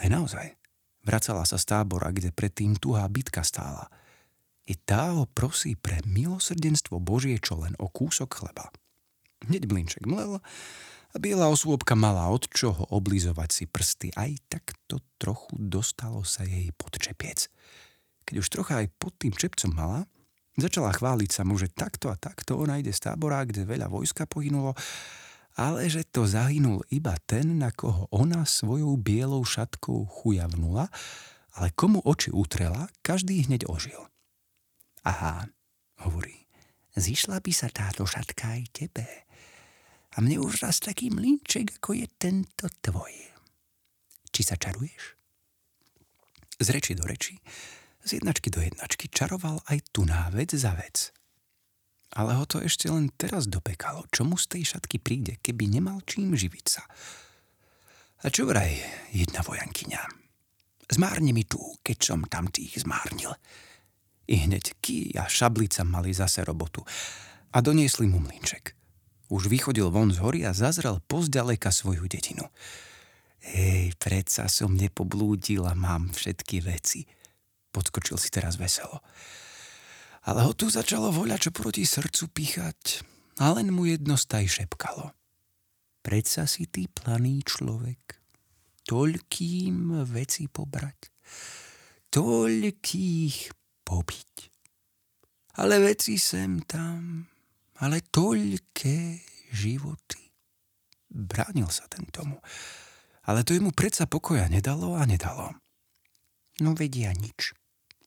Aj 0.00 0.08
naozaj, 0.08 0.56
vracala 1.04 1.44
sa 1.44 1.60
z 1.60 1.68
tábora, 1.68 2.08
kde 2.08 2.32
predtým 2.32 2.80
tuhá 2.80 3.04
bitka 3.12 3.44
stála. 3.44 3.92
I 4.64 4.74
tá 4.80 5.12
ho 5.12 5.28
prosí 5.28 5.76
pre 5.76 6.00
milosrdenstvo 6.08 6.98
Božie 6.98 7.36
čo 7.38 7.60
len 7.60 7.76
o 7.76 7.86
kúsok 7.92 8.32
chleba. 8.32 8.72
Hneď 9.44 9.68
blinček 9.68 10.08
mlel 10.08 10.40
a 11.12 11.16
biela 11.20 11.52
osôbka 11.52 11.92
mala 11.92 12.28
od 12.32 12.48
čoho 12.48 12.88
oblizovať 12.88 13.50
si 13.52 13.64
prsty. 13.68 14.08
Aj 14.16 14.32
tak 14.48 14.72
to 14.88 15.00
trochu 15.20 15.52
dostalo 15.56 16.24
sa 16.24 16.44
jej 16.44 16.72
pod 16.72 16.96
čepiec. 16.96 17.52
Keď 18.24 18.36
už 18.40 18.48
trocha 18.48 18.80
aj 18.80 18.92
pod 18.96 19.16
tým 19.20 19.36
čepcom 19.36 19.72
mala, 19.72 20.00
začala 20.60 20.92
chváliť 20.92 21.30
sa 21.30 21.42
mu, 21.44 21.56
že 21.56 21.72
takto 21.72 22.12
a 22.12 22.16
takto 22.16 22.56
ona 22.56 22.80
ide 22.80 22.92
z 22.92 23.00
tábora, 23.08 23.44
kde 23.44 23.68
veľa 23.68 23.88
vojska 23.88 24.28
pohynulo, 24.28 24.76
ale 25.56 25.88
že 25.88 26.04
to 26.04 26.28
zahynul 26.28 26.84
iba 26.92 27.16
ten, 27.24 27.56
na 27.56 27.72
koho 27.72 28.08
ona 28.12 28.44
svojou 28.44 29.00
bielou 29.00 29.40
šatkou 29.40 30.04
chujavnula, 30.04 30.92
ale 31.56 31.72
komu 31.72 32.04
oči 32.04 32.28
utrela, 32.28 32.92
každý 33.00 33.48
hneď 33.48 33.64
ožil. 33.64 34.04
Aha, 35.08 35.48
hovorí, 36.04 36.44
zišla 36.92 37.40
by 37.40 37.52
sa 37.56 37.72
táto 37.72 38.04
šatka 38.04 38.60
aj 38.60 38.62
tebe 38.74 39.25
a 40.16 40.24
mne 40.24 40.40
už 40.40 40.64
raz 40.64 40.80
taký 40.80 41.12
mlínček, 41.12 41.76
ako 41.76 41.92
je 41.92 42.06
tento 42.16 42.66
tvoj. 42.80 43.12
Či 44.32 44.40
sa 44.40 44.56
čaruješ? 44.56 45.12
Z 46.56 46.72
reči 46.72 46.96
do 46.96 47.04
reči, 47.04 47.36
z 48.00 48.16
jednačky 48.16 48.48
do 48.48 48.64
jednačky 48.64 49.12
čaroval 49.12 49.60
aj 49.68 49.92
tu 49.92 50.08
vec 50.08 50.50
za 50.56 50.72
vec. 50.72 51.12
Ale 52.16 52.32
ho 52.32 52.48
to 52.48 52.64
ešte 52.64 52.88
len 52.88 53.12
teraz 53.12 53.44
dopekalo, 53.44 54.08
čo 54.08 54.24
mu 54.24 54.40
z 54.40 54.56
tej 54.56 54.62
šatky 54.72 54.96
príde, 54.96 55.36
keby 55.44 55.68
nemal 55.68 56.00
čím 56.08 56.32
živiť 56.32 56.64
sa. 56.64 56.80
A 58.24 58.32
čo 58.32 58.48
vraj 58.48 58.72
jedna 59.12 59.44
vojankyňa? 59.44 60.00
Zmárne 60.96 61.36
mi 61.36 61.44
tu, 61.44 61.60
keď 61.84 61.98
som 62.00 62.24
tam 62.24 62.48
tých 62.48 62.80
zmárnil. 62.80 63.36
I 64.32 64.48
hneď 64.48 64.80
ký 64.80 65.12
a 65.18 65.28
šablica 65.28 65.84
mali 65.84 66.16
zase 66.16 66.40
robotu 66.46 66.80
a 67.52 67.58
doniesli 67.60 68.08
mu 68.08 68.22
mlinček. 68.22 68.85
Už 69.26 69.50
vychodil 69.50 69.90
von 69.90 70.14
z 70.14 70.22
hory 70.22 70.46
a 70.46 70.54
zazrel 70.54 71.02
pozďaleka 71.10 71.74
svoju 71.74 72.06
dedinu. 72.06 72.46
Hej, 73.42 73.94
predsa 73.98 74.50
som 74.50 74.74
nepoblúdil 74.74 75.66
a 75.66 75.74
mám 75.74 76.10
všetky 76.10 76.62
veci. 76.62 77.06
Podskočil 77.70 78.18
si 78.18 78.30
teraz 78.30 78.58
veselo. 78.58 79.02
Ale 80.26 80.42
ho 80.42 80.50
tu 80.54 80.66
začalo 80.66 81.14
voľa 81.14 81.38
čo 81.38 81.50
proti 81.54 81.86
srdcu 81.86 82.24
píchať 82.34 83.06
a 83.38 83.54
len 83.54 83.70
mu 83.70 83.86
jedno 83.86 84.18
staj 84.18 84.46
šepkalo. 84.50 85.14
Predsa 86.02 86.46
si 86.50 86.66
ty 86.70 86.86
planý 86.86 87.42
človek, 87.46 88.18
toľkým 88.86 90.06
veci 90.06 90.46
pobrať, 90.50 91.10
toľkých 92.10 93.36
pobiť. 93.86 94.34
Ale 95.62 95.82
veci 95.82 96.18
sem 96.18 96.62
tam, 96.62 97.26
ale 97.80 98.04
toľké 98.08 99.20
životy. 99.52 100.32
Bránil 101.10 101.68
sa 101.72 101.88
ten 101.88 102.04
tomu. 102.08 102.40
Ale 103.26 103.42
to 103.42 103.56
jemu 103.56 103.74
predsa 103.74 104.06
pokoja 104.06 104.46
nedalo 104.46 104.94
a 104.94 105.02
nedalo. 105.02 105.50
No 106.62 106.72
vedia 106.72 107.10
nič, 107.12 107.52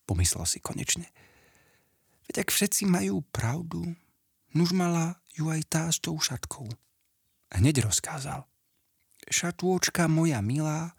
pomyslel 0.08 0.48
si 0.48 0.64
konečne. 0.64 1.12
Veď 2.30 2.46
ak 2.46 2.50
všetci 2.54 2.88
majú 2.88 3.26
pravdu, 3.34 3.84
nuž 4.54 4.72
mala 4.74 5.20
ju 5.34 5.50
aj 5.50 5.62
tá 5.68 5.84
s 5.90 6.00
tou 6.02 6.18
šatkou. 6.18 6.70
Hneď 7.50 7.90
rozkázal. 7.90 8.46
Šatôčka 9.30 10.10
moja 10.10 10.42
milá, 10.42 10.94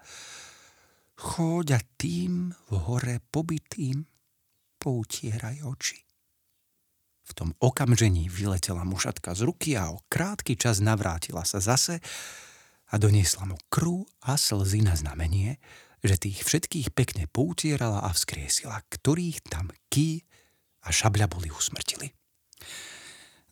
choď 1.18 1.66
a 1.78 1.80
tým 1.98 2.54
v 2.70 2.72
hore 2.86 3.16
pobytým 3.32 4.06
poutieraj 4.78 5.62
oči. 5.64 6.09
V 7.30 7.32
tom 7.38 7.50
okamžení 7.62 8.26
vyletela 8.26 8.82
mu 8.82 8.98
šatka 8.98 9.38
z 9.38 9.46
ruky 9.46 9.78
a 9.78 9.94
o 9.94 10.02
krátky 10.10 10.58
čas 10.58 10.82
navrátila 10.82 11.46
sa 11.46 11.62
zase 11.62 12.02
a 12.90 12.98
doniesla 12.98 13.46
mu 13.46 13.54
krú 13.70 14.02
a 14.26 14.34
slzy 14.34 14.82
na 14.82 14.98
znamenie, 14.98 15.62
že 16.02 16.18
tých 16.18 16.42
všetkých 16.42 16.90
pekne 16.90 17.30
poutierala 17.30 18.02
a 18.02 18.10
vzkriesila, 18.10 18.82
ktorých 18.90 19.46
tam 19.46 19.70
ký 19.94 20.26
a 20.82 20.90
šabľa 20.90 21.30
boli 21.30 21.54
usmrtili. 21.54 22.10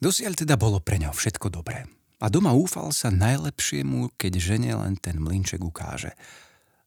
Dosiaľ 0.03 0.35
teda 0.35 0.59
bolo 0.59 0.83
pre 0.83 0.99
ňo 0.99 1.15
všetko 1.15 1.47
dobré. 1.55 1.87
A 2.19 2.27
doma 2.27 2.51
úfal 2.51 2.91
sa 2.91 3.15
najlepšiemu, 3.15 4.19
keď 4.19 4.33
žene 4.43 4.75
len 4.75 4.99
ten 4.99 5.23
mlinček 5.23 5.63
ukáže. 5.63 6.19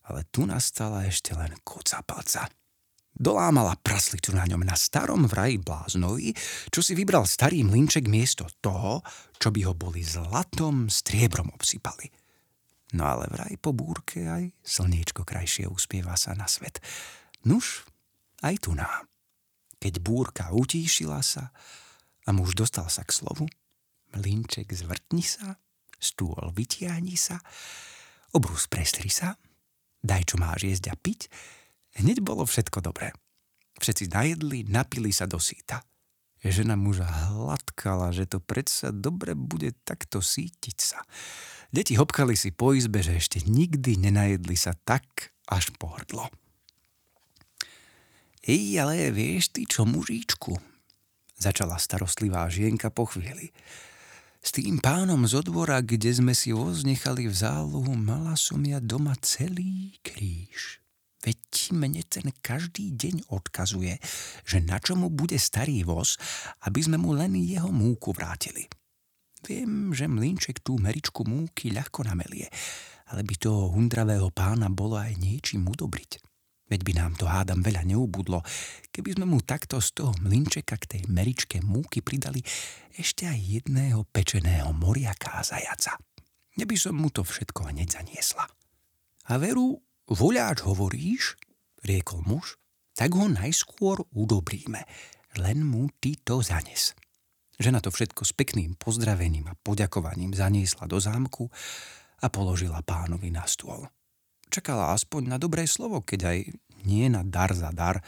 Ale 0.03 0.27
tu 0.27 0.43
nastala 0.43 1.07
ešte 1.07 1.31
len 1.31 1.55
koca 1.63 2.03
palca. 2.03 2.51
Dolámala 3.11 3.75
praslicu 3.77 4.31
na 4.31 4.47
ňom 4.47 4.63
na 4.63 4.73
starom 4.79 5.27
vraj 5.27 5.59
bláznovi, 5.59 6.31
čo 6.71 6.79
si 6.79 6.95
vybral 6.95 7.27
starý 7.27 7.67
mlinček 7.67 8.07
miesto 8.07 8.47
toho, 8.63 9.03
čo 9.35 9.51
by 9.51 9.67
ho 9.67 9.73
boli 9.75 9.99
zlatom 9.99 10.87
striebrom 10.87 11.51
obsypali. 11.51 12.07
No 12.95 13.07
ale 13.07 13.27
vraj 13.31 13.55
po 13.59 13.71
búrke 13.71 14.27
aj 14.27 14.51
slniečko 14.63 15.23
krajšie 15.23 15.67
uspieva 15.67 16.15
sa 16.19 16.35
na 16.35 16.47
svet. 16.47 16.83
Nuž, 17.47 17.87
aj 18.43 18.67
tu 18.67 18.75
nám. 18.75 19.07
Keď 19.81 20.03
búrka 20.03 20.51
utíšila 20.51 21.23
sa 21.23 21.55
a 22.27 22.29
muž 22.35 22.53
dostal 22.53 22.85
sa 22.91 23.01
k 23.07 23.15
slovu, 23.15 23.47
mlinček 24.13 24.69
zvrtni 24.71 25.23
sa, 25.23 25.57
stôl 25.97 26.51
vytiahni 26.51 27.15
sa, 27.15 27.39
obrus 28.35 28.67
prestri 28.67 29.09
sa, 29.09 29.39
daj 30.03 30.33
čo 30.33 30.35
máš 30.41 30.67
jesť 30.67 30.85
a 30.91 30.95
piť, 30.97 31.21
Hneď 31.99 32.23
bolo 32.23 32.47
všetko 32.47 32.79
dobré. 32.79 33.11
Všetci 33.81 34.13
najedli, 34.13 34.67
napili 34.67 35.09
sa 35.11 35.27
do 35.27 35.41
síta. 35.41 35.83
Žena 36.41 36.73
muža 36.73 37.05
hladkala, 37.05 38.09
že 38.09 38.25
to 38.25 38.41
predsa 38.41 38.89
dobre 38.89 39.37
bude 39.37 39.77
takto 39.85 40.25
sítiť 40.25 40.77
sa. 40.81 40.99
Deti 41.69 41.93
hopkali 41.93 42.33
si 42.33 42.49
po 42.49 42.73
izbe, 42.73 43.05
že 43.05 43.15
ešte 43.15 43.45
nikdy 43.45 43.95
nenajedli 43.95 44.57
sa 44.57 44.73
tak 44.73 45.31
až 45.45 45.69
po 45.77 45.93
hrdlo. 45.93 46.27
Ej, 48.41 48.81
ale 48.81 49.13
vieš 49.13 49.53
ty 49.53 49.69
čo, 49.69 49.85
mužíčku? 49.85 50.57
Začala 51.37 51.77
starostlivá 51.77 52.49
žienka 52.49 52.89
po 52.89 53.05
chvíli. 53.05 53.53
S 54.41 54.49
tým 54.57 54.81
pánom 54.81 55.21
z 55.29 55.45
odvora, 55.45 55.85
kde 55.85 56.09
sme 56.09 56.33
si 56.33 56.49
voz 56.49 56.81
nechali 56.81 57.29
v 57.29 57.35
zálohu, 57.37 57.93
mala 57.93 58.33
som 58.33 58.57
ja 58.65 58.81
doma 58.81 59.13
celý 59.21 59.93
kríž. 60.01 60.80
Veď 61.21 61.77
mne 61.77 62.01
ten 62.09 62.33
každý 62.41 62.97
deň 62.97 63.29
odkazuje, 63.29 64.01
že 64.41 64.57
na 64.65 64.81
čomu 64.81 65.13
bude 65.13 65.37
starý 65.37 65.85
voz, 65.85 66.17
aby 66.65 66.81
sme 66.81 66.97
mu 66.97 67.13
len 67.13 67.37
jeho 67.37 67.69
múku 67.69 68.09
vrátili. 68.09 68.65
Viem, 69.45 69.93
že 69.93 70.09
mlinček 70.09 70.61
tú 70.61 70.77
meričku 70.81 71.25
múky 71.25 71.73
ľahko 71.73 72.05
namelie, 72.05 72.49
ale 73.13 73.21
by 73.21 73.35
toho 73.37 73.73
hundravého 73.73 74.29
pána 74.33 74.69
bolo 74.69 74.97
aj 74.97 75.17
niečím 75.17 75.65
udobriť. 75.69 76.21
Veď 76.71 76.81
by 76.87 76.93
nám 76.95 77.13
to 77.19 77.27
hádam 77.27 77.59
veľa 77.59 77.83
neubudlo, 77.83 78.39
keby 78.95 79.19
sme 79.19 79.27
mu 79.27 79.43
takto 79.43 79.83
z 79.83 79.91
toho 79.91 80.15
mlinčeka 80.23 80.79
k 80.79 80.97
tej 80.97 81.03
meričke 81.11 81.59
múky 81.59 81.99
pridali 81.99 82.39
ešte 82.95 83.27
aj 83.27 83.35
jedného 83.35 84.07
pečeného 84.07 84.71
moriaka 84.71 85.35
a 85.35 85.43
zajaca. 85.43 85.99
Neby 86.55 86.75
som 86.79 86.95
mu 86.95 87.11
to 87.11 87.27
všetko 87.27 87.75
hneď 87.75 87.99
zaniesla. 87.99 88.47
A 89.27 89.33
veru, 89.35 89.83
Voľáč 90.11 90.67
hovoríš, 90.67 91.39
riekol 91.87 92.19
muž, 92.27 92.59
tak 92.91 93.15
ho 93.15 93.31
najskôr 93.31 94.03
udobríme, 94.11 94.83
len 95.39 95.63
mu 95.63 95.87
ty 96.03 96.19
to 96.19 96.43
zanes. 96.43 96.91
Žena 97.55 97.79
to 97.79 97.95
všetko 97.95 98.27
s 98.27 98.35
pekným 98.35 98.75
pozdravením 98.75 99.47
a 99.47 99.55
poďakovaním 99.55 100.35
zaniesla 100.35 100.83
do 100.91 100.99
zámku 100.99 101.47
a 102.19 102.27
položila 102.27 102.83
pánovi 102.83 103.31
na 103.31 103.47
stôl. 103.47 103.87
Čakala 104.51 104.91
aspoň 104.91 105.31
na 105.31 105.37
dobré 105.39 105.63
slovo, 105.63 106.03
keď 106.03 106.27
aj 106.27 106.37
nie 106.83 107.07
na 107.07 107.23
dar 107.23 107.55
za 107.55 107.71
dar, 107.71 108.03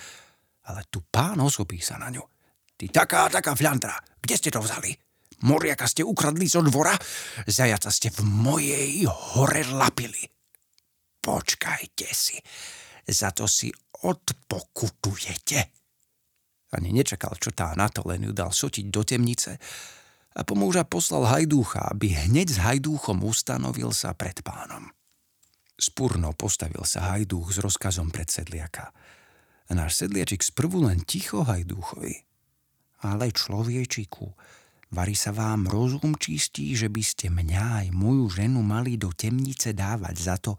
ale 0.68 0.84
tu 0.92 1.00
pán 1.08 1.40
osobí 1.40 1.80
sa 1.80 1.96
na 1.96 2.12
ňu. 2.12 2.28
Ty 2.76 2.86
taká, 2.92 3.32
taká 3.32 3.56
fľantra, 3.56 3.96
kde 4.20 4.36
ste 4.36 4.52
to 4.52 4.60
vzali? 4.60 4.92
Moriaka 5.48 5.88
ste 5.88 6.04
ukradli 6.04 6.52
zo 6.52 6.60
dvora, 6.60 7.00
zajaca 7.48 7.88
ste 7.88 8.12
v 8.12 8.28
mojej 8.28 9.08
hore 9.08 9.64
lapili. 9.72 10.33
Počkajte 11.24 12.08
si, 12.12 12.36
za 13.08 13.32
to 13.32 13.48
si 13.48 13.72
odpokutujete. 14.04 15.60
Ani 16.76 16.92
nečakal, 16.92 17.40
čo 17.40 17.56
tá 17.56 17.72
na 17.80 17.88
to, 17.88 18.04
len 18.04 18.28
ju 18.28 18.36
dal 18.36 18.52
sotiť 18.52 18.92
do 18.92 19.08
temnice 19.08 19.56
a 20.36 20.42
po 20.44 20.60
muža 20.60 20.84
poslal 20.84 21.24
hajdúcha, 21.30 21.96
aby 21.96 22.12
hneď 22.28 22.48
s 22.52 22.60
hajdúchom 22.60 23.24
ustanovil 23.24 23.96
sa 23.96 24.12
pred 24.18 24.44
pánom. 24.44 24.92
Spurno 25.80 26.36
postavil 26.36 26.84
sa 26.84 27.16
hajdúch 27.16 27.56
s 27.56 27.58
rozkazom 27.64 28.12
pred 28.12 28.28
sedliaka. 28.28 28.92
A 29.70 29.72
náš 29.72 30.04
sedliačik 30.04 30.44
sprvu 30.44 30.92
len 30.92 31.08
ticho 31.08 31.48
hajdúchovi. 31.48 32.26
Ale 33.08 33.32
človečiku, 33.32 34.28
Vary 34.94 35.18
sa 35.18 35.34
vám 35.34 35.66
rozum 35.66 36.14
čistí, 36.14 36.78
že 36.78 36.86
by 36.86 37.02
ste 37.02 37.34
mňa 37.34 37.66
aj 37.82 37.88
moju 37.98 38.30
ženu 38.30 38.62
mali 38.62 38.94
do 38.94 39.10
temnice 39.10 39.74
dávať 39.74 40.16
za 40.22 40.38
to, 40.38 40.54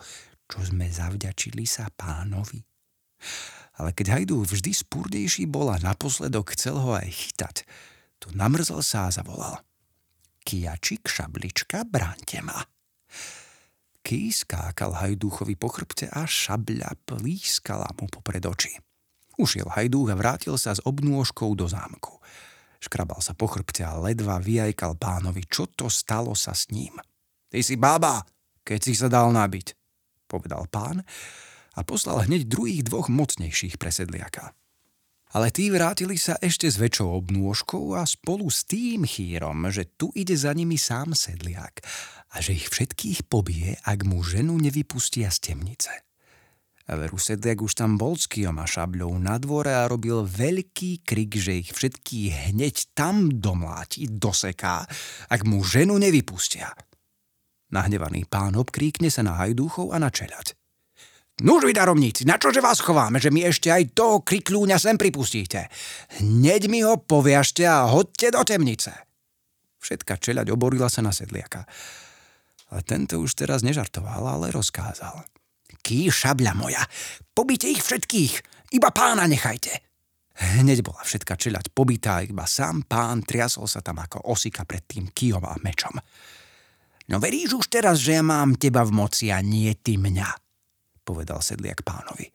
čo 0.48 0.60
sme 0.60 0.88
zavďačili 0.88 1.64
sa 1.64 1.88
pánovi. 1.92 2.60
Ale 3.74 3.90
keď 3.90 4.20
Hajdu 4.20 4.44
vždy 4.46 4.70
spúrdejší 4.70 5.50
bol 5.50 5.72
a 5.72 5.82
naposledok 5.82 6.54
chcel 6.54 6.78
ho 6.78 6.94
aj 6.94 7.08
chytať, 7.10 7.56
tu 8.22 8.30
namrzol 8.36 8.84
sa 8.84 9.10
a 9.10 9.14
zavolal. 9.14 9.58
Kiačik, 10.44 11.08
šablička, 11.08 11.88
bránte 11.88 12.38
ma. 12.44 12.62
Ký 14.04 14.28
skákal 14.28 14.92
Hajdúchovi 15.00 15.56
po 15.56 15.72
chrbte 15.72 16.12
a 16.12 16.28
šabľa 16.28 16.92
plískala 17.08 17.88
mu 17.96 18.06
popred 18.12 18.44
oči. 18.44 18.76
Ušiel 19.40 19.72
Hajdúch 19.72 20.12
a 20.12 20.16
vrátil 20.20 20.54
sa 20.60 20.76
s 20.76 20.84
obnôžkou 20.84 21.56
do 21.56 21.64
zámku. 21.64 22.20
Škrabal 22.84 23.24
sa 23.24 23.32
po 23.32 23.48
chrbte 23.48 23.80
a 23.80 23.96
ledva 23.96 24.36
vyjajkal 24.38 25.00
pánovi, 25.00 25.48
čo 25.48 25.64
to 25.72 25.88
stalo 25.88 26.36
sa 26.36 26.52
s 26.52 26.68
ním. 26.68 27.00
Ty 27.48 27.64
si 27.64 27.80
baba, 27.80 28.20
keď 28.60 28.78
si 28.84 28.92
sa 28.92 29.08
dal 29.08 29.32
nabiť 29.32 29.83
povedal 30.34 30.66
pán 30.66 31.06
a 31.78 31.80
poslal 31.86 32.26
hneď 32.26 32.50
druhých 32.50 32.82
dvoch 32.82 33.06
mocnejších 33.06 33.78
presedliaka. 33.78 34.50
Ale 35.34 35.50
tí 35.50 35.66
vrátili 35.66 36.14
sa 36.14 36.38
ešte 36.38 36.70
s 36.70 36.78
väčšou 36.78 37.26
obnôžkou 37.26 37.98
a 37.98 38.06
spolu 38.06 38.46
s 38.46 38.62
tým 38.66 39.02
chýrom, 39.02 39.66
že 39.66 39.86
tu 39.98 40.10
ide 40.14 40.38
za 40.38 40.54
nimi 40.54 40.78
sám 40.78 41.14
sedliak 41.14 41.82
a 42.34 42.38
že 42.38 42.54
ich 42.54 42.70
všetkých 42.70 43.26
pobije, 43.26 43.78
ak 43.82 44.06
mu 44.06 44.22
ženu 44.22 44.54
nevypustia 44.58 45.30
z 45.34 45.54
temnice. 45.54 45.90
A 46.86 47.00
veru 47.00 47.18
sedliak 47.18 47.66
už 47.66 47.74
tam 47.74 47.98
bol 47.98 48.14
s 48.14 48.30
kijom 48.30 48.62
a 48.62 48.66
šabľou 48.68 49.10
na 49.18 49.40
dvore 49.42 49.74
a 49.74 49.90
robil 49.90 50.22
veľký 50.22 51.02
krik, 51.02 51.34
že 51.34 51.66
ich 51.66 51.74
všetkých 51.74 52.54
hneď 52.54 52.94
tam 52.94 53.34
domláti, 53.34 54.06
doseká, 54.06 54.86
ak 55.26 55.40
mu 55.42 55.66
ženu 55.66 55.98
nevypustia. 55.98 56.70
Nahnevaný 57.72 58.28
pán 58.28 58.58
obkríkne 58.58 59.08
sa 59.08 59.24
na 59.24 59.38
hajdúchov 59.40 59.94
a 59.94 60.02
na 60.02 60.12
čeľať. 60.12 60.56
Nuž 61.42 61.66
vy 61.66 61.74
daromníci, 61.74 62.22
na 62.22 62.38
čože 62.38 62.62
vás 62.62 62.78
chováme, 62.78 63.18
že 63.18 63.34
mi 63.34 63.42
ešte 63.42 63.66
aj 63.66 63.90
toho 63.90 64.22
krikľúňa 64.22 64.78
sem 64.78 64.94
pripustíte? 64.94 65.66
Hneď 66.22 66.70
mi 66.70 66.86
ho 66.86 66.94
poviažte 66.94 67.66
a 67.66 67.90
hodte 67.90 68.30
do 68.30 68.38
temnice. 68.46 68.94
Všetka 69.82 70.22
čeľať 70.22 70.54
oborila 70.54 70.86
sa 70.86 71.02
na 71.02 71.10
sedliaka. 71.10 71.66
Ale 72.70 72.86
tento 72.86 73.18
už 73.18 73.34
teraz 73.34 73.66
nežartoval, 73.66 74.22
ale 74.22 74.54
rozkázal. 74.54 75.26
Ký 75.82 76.06
šabľa 76.08 76.54
moja, 76.54 76.80
pobite 77.34 77.66
ich 77.66 77.82
všetkých, 77.82 78.32
iba 78.78 78.94
pána 78.94 79.26
nechajte. 79.26 79.74
Hneď 80.34 80.86
bola 80.86 81.02
všetka 81.02 81.34
čeľať 81.34 81.74
pobytá, 81.74 82.22
iba 82.22 82.46
sám 82.46 82.86
pán 82.86 83.26
triasol 83.26 83.66
sa 83.66 83.82
tam 83.82 84.02
ako 84.02 84.30
osika 84.30 84.62
pred 84.66 84.86
tým 84.86 85.10
kijom 85.10 85.42
a 85.42 85.54
mečom. 85.62 85.94
No 87.12 87.20
veríš 87.20 87.60
už 87.60 87.66
teraz, 87.68 88.00
že 88.00 88.16
ja 88.16 88.24
mám 88.24 88.56
teba 88.56 88.80
v 88.84 88.96
moci 88.96 89.28
a 89.28 89.44
nie 89.44 89.68
ty 89.76 90.00
mňa, 90.00 90.28
povedal 91.04 91.44
sedliak 91.44 91.84
pánovi. 91.84 92.32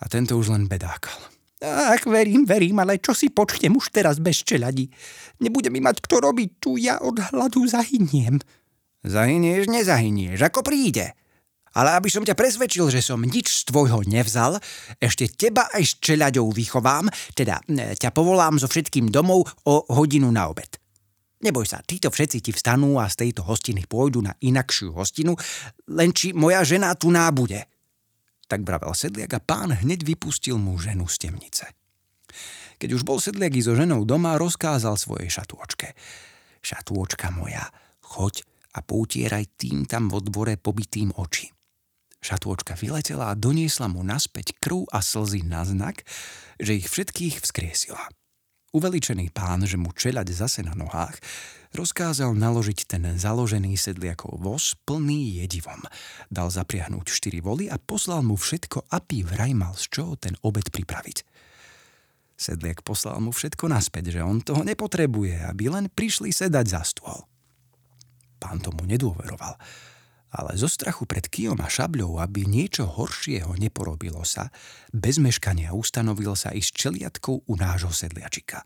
A 0.00 0.08
tento 0.08 0.40
už 0.40 0.56
len 0.56 0.64
bedákal. 0.64 1.16
Ach, 1.60 2.00
verím, 2.08 2.48
verím, 2.48 2.80
ale 2.80 2.96
čo 3.04 3.12
si 3.12 3.28
počnem 3.28 3.76
už 3.76 3.92
teraz 3.92 4.16
bez 4.16 4.40
čeľadi? 4.48 4.88
Nebude 5.44 5.68
mi 5.68 5.84
mať 5.84 6.00
kto 6.00 6.24
robiť 6.24 6.50
tu, 6.56 6.80
ja 6.80 6.96
od 7.04 7.20
hladu 7.20 7.68
zahyniem. 7.68 8.40
Zahynieš, 9.04 9.68
nezahynieš, 9.68 10.40
ako 10.40 10.64
príde. 10.64 11.12
Ale 11.76 11.94
aby 12.00 12.08
som 12.08 12.24
ťa 12.24 12.32
presvedčil, 12.32 12.88
že 12.88 13.04
som 13.04 13.20
nič 13.20 13.62
z 13.62 13.62
tvojho 13.68 14.08
nevzal, 14.08 14.56
ešte 14.98 15.28
teba 15.28 15.68
aj 15.70 15.84
s 15.84 15.92
čeľaďou 16.00 16.48
vychovám, 16.48 17.12
teda 17.36 17.60
e, 17.68 17.94
ťa 17.94 18.10
povolám 18.10 18.56
so 18.58 18.66
všetkým 18.66 19.12
domov 19.12 19.46
o 19.68 19.84
hodinu 19.92 20.32
na 20.32 20.48
obed. 20.48 20.80
Neboj 21.40 21.64
sa, 21.64 21.80
títo 21.80 22.12
všetci 22.12 22.38
ti 22.44 22.52
vstanú 22.52 23.00
a 23.00 23.08
z 23.08 23.24
tejto 23.24 23.48
hostiny 23.48 23.88
pôjdu 23.88 24.20
na 24.20 24.36
inakšiu 24.44 24.92
hostinu, 24.92 25.32
len 25.88 26.12
či 26.12 26.36
moja 26.36 26.60
žena 26.64 26.92
tu 26.92 27.08
nábude 27.08 27.64
tak 28.50 28.66
vravel 28.66 28.90
sedliak 28.90 29.30
a 29.38 29.40
pán 29.40 29.70
hneď 29.70 30.02
vypustil 30.02 30.58
mu 30.58 30.74
ženu 30.74 31.06
z 31.06 31.30
temnice. 31.30 31.70
Keď 32.82 32.90
už 32.98 33.06
bol 33.06 33.22
sedliak 33.22 33.54
so 33.62 33.78
ženou 33.78 34.02
doma, 34.02 34.34
rozkázal 34.34 34.98
svojej 34.98 35.30
šatôčke. 35.30 35.94
Šatôčka 36.58 37.30
moja, 37.30 37.70
choď 38.02 38.42
a 38.74 38.82
poutieraj 38.82 39.46
tým 39.54 39.86
tam 39.86 40.10
vo 40.10 40.18
dvore 40.18 40.58
pobytým 40.58 41.14
oči. 41.14 41.54
Šatôčka 42.20 42.74
vyletela 42.76 43.32
a 43.32 43.38
doniesla 43.38 43.86
mu 43.88 44.02
naspäť 44.02 44.58
krv 44.58 44.90
a 44.90 45.00
slzy 45.00 45.46
na 45.46 45.62
znak, 45.64 46.02
že 46.60 46.76
ich 46.76 46.90
všetkých 46.90 47.40
vzkriesila. 47.40 48.19
Uveličený 48.70 49.34
pán, 49.34 49.66
že 49.66 49.74
mu 49.74 49.90
čeľať 49.90 50.30
zase 50.30 50.62
na 50.62 50.78
nohách, 50.78 51.18
rozkázal 51.74 52.38
naložiť 52.38 52.86
ten 52.86 53.02
založený 53.18 53.74
sedliakov 53.74 54.38
voz 54.38 54.78
plný 54.86 55.42
jedivom. 55.42 55.82
Dal 56.30 56.54
zapriahnuť 56.54 57.06
štyri 57.10 57.42
voly 57.42 57.66
a 57.66 57.82
poslal 57.82 58.22
mu 58.22 58.38
všetko, 58.38 58.86
aby 58.94 59.26
vraj 59.26 59.58
mal 59.58 59.74
z 59.74 59.90
čoho 59.90 60.14
ten 60.14 60.38
obed 60.46 60.70
pripraviť. 60.70 61.26
Sedliak 62.38 62.86
poslal 62.86 63.18
mu 63.18 63.34
všetko 63.34 63.66
naspäť, 63.66 64.14
že 64.14 64.22
on 64.22 64.38
toho 64.38 64.62
nepotrebuje, 64.62 65.50
aby 65.50 65.66
len 65.66 65.90
prišli 65.90 66.30
sedať 66.30 66.66
za 66.70 66.82
stôl. 66.86 67.26
Pán 68.38 68.62
tomu 68.62 68.86
nedôveroval, 68.86 69.58
ale 70.30 70.54
zo 70.54 70.70
strachu 70.70 71.06
pred 71.10 71.26
kijom 71.26 71.58
a 71.58 71.66
šabľou, 71.66 72.22
aby 72.22 72.46
niečo 72.46 72.86
horšieho 72.86 73.54
neporobilo 73.58 74.22
sa, 74.22 74.54
bez 74.94 75.18
meškania 75.18 75.74
ustanovil 75.74 76.38
sa 76.38 76.54
i 76.54 76.62
s 76.62 76.70
čeliatkou 76.70 77.50
u 77.50 77.52
nášho 77.58 77.90
sedliačika. 77.90 78.62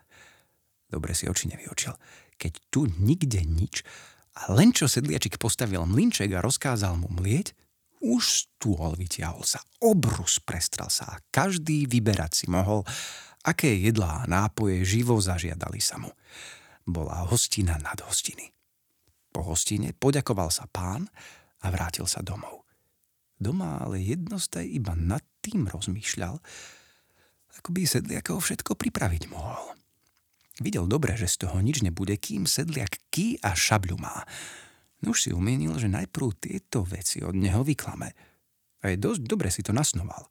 Dobre 0.92 1.16
si 1.16 1.24
oči 1.24 1.48
nevyočil, 1.48 1.96
keď 2.37 2.53
tu 2.68 2.85
nikde 3.00 3.40
nič 3.42 3.81
a 4.44 4.53
len 4.53 4.74
čo 4.74 4.90
sedliačik 4.90 5.40
postavil 5.40 5.88
mlinček 5.88 6.31
a 6.37 6.44
rozkázal 6.44 7.00
mu 7.00 7.09
mlieť, 7.09 7.57
už 8.05 8.22
stôl 8.44 8.92
vytiahol 9.00 9.40
sa, 9.48 9.64
obrus 9.81 10.37
prestral 10.44 10.92
sa 10.92 11.16
a 11.16 11.20
každý 11.33 11.88
vyberať 11.88 12.44
si 12.44 12.46
mohol, 12.53 12.85
aké 13.40 13.72
jedlá 13.81 14.24
a 14.24 14.29
nápoje 14.29 14.85
živo 14.85 15.16
zažiadali 15.16 15.81
sa 15.81 15.96
mu. 15.96 16.12
Bola 16.85 17.24
hostina 17.24 17.81
nad 17.81 17.96
hostiny. 18.05 18.53
Po 19.33 19.40
hostine 19.40 19.96
poďakoval 19.96 20.53
sa 20.53 20.68
pán 20.68 21.09
a 21.64 21.72
vrátil 21.72 22.05
sa 22.05 22.20
domov. 22.20 22.68
Doma 23.40 23.81
ale 23.81 24.05
jednostaj 24.05 24.62
iba 24.68 24.92
nad 24.94 25.24
tým 25.40 25.66
rozmýšľal, 25.66 26.38
ako 27.59 27.68
by 27.72 27.83
sedliakov 27.88 28.44
všetko 28.44 28.77
pripraviť 28.77 29.33
mohol. 29.33 29.74
Videl 30.62 30.87
dobre, 30.87 31.18
že 31.18 31.27
z 31.27 31.46
toho 31.48 31.59
nič 31.59 31.83
nebude, 31.83 32.14
kým 32.14 32.46
sedliak 32.46 33.03
ký 33.11 33.42
a 33.42 33.59
šabľu 33.59 33.96
má. 33.98 34.22
No 35.03 35.11
už 35.11 35.29
si 35.29 35.31
umienil, 35.35 35.74
že 35.83 35.90
najprv 35.90 36.31
tieto 36.38 36.87
veci 36.87 37.27
od 37.27 37.35
neho 37.35 37.66
vyklame. 37.66 38.14
A 38.87 38.94
je 38.94 38.96
dosť 39.00 39.27
dobre 39.27 39.50
si 39.50 39.66
to 39.66 39.74
nasnoval. 39.74 40.31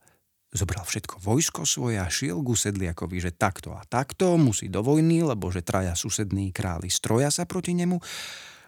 Zobral 0.54 0.86
všetko 0.86 1.18
vojsko 1.18 1.66
svoje 1.66 1.98
a 1.98 2.08
šiel 2.08 2.40
ku 2.40 2.54
sedliakovi, 2.54 3.18
že 3.18 3.34
takto 3.34 3.74
a 3.74 3.82
takto 3.90 4.38
musí 4.38 4.70
do 4.70 4.86
vojny, 4.86 5.26
lebo 5.26 5.50
že 5.50 5.66
traja 5.66 5.98
susední 5.98 6.54
králi 6.54 6.94
stroja 6.94 7.34
sa 7.34 7.50
proti 7.50 7.74
nemu 7.74 7.98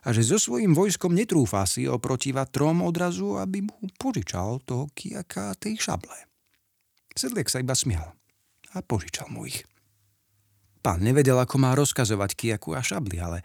a 0.06 0.14
že 0.14 0.22
so 0.22 0.38
svojím 0.38 0.78
vojskom 0.78 1.18
netrúfa 1.18 1.66
si 1.66 1.90
oprotiva 1.90 2.46
trom 2.46 2.86
odrazu, 2.86 3.42
aby 3.42 3.66
mu 3.66 3.90
požičal 3.98 4.62
toho 4.62 4.86
kijaka 4.94 5.58
tej 5.58 5.82
šable. 5.82 6.30
Sedliek 7.18 7.50
sa 7.50 7.58
iba 7.58 7.74
smial 7.74 8.14
a 8.78 8.86
požičal 8.86 9.34
mu 9.34 9.50
ich. 9.50 9.66
Pán 10.86 11.02
nevedel, 11.02 11.42
ako 11.42 11.58
má 11.58 11.74
rozkazovať 11.74 12.38
kijaku 12.38 12.78
a 12.78 12.86
šabli, 12.86 13.18
ale 13.18 13.42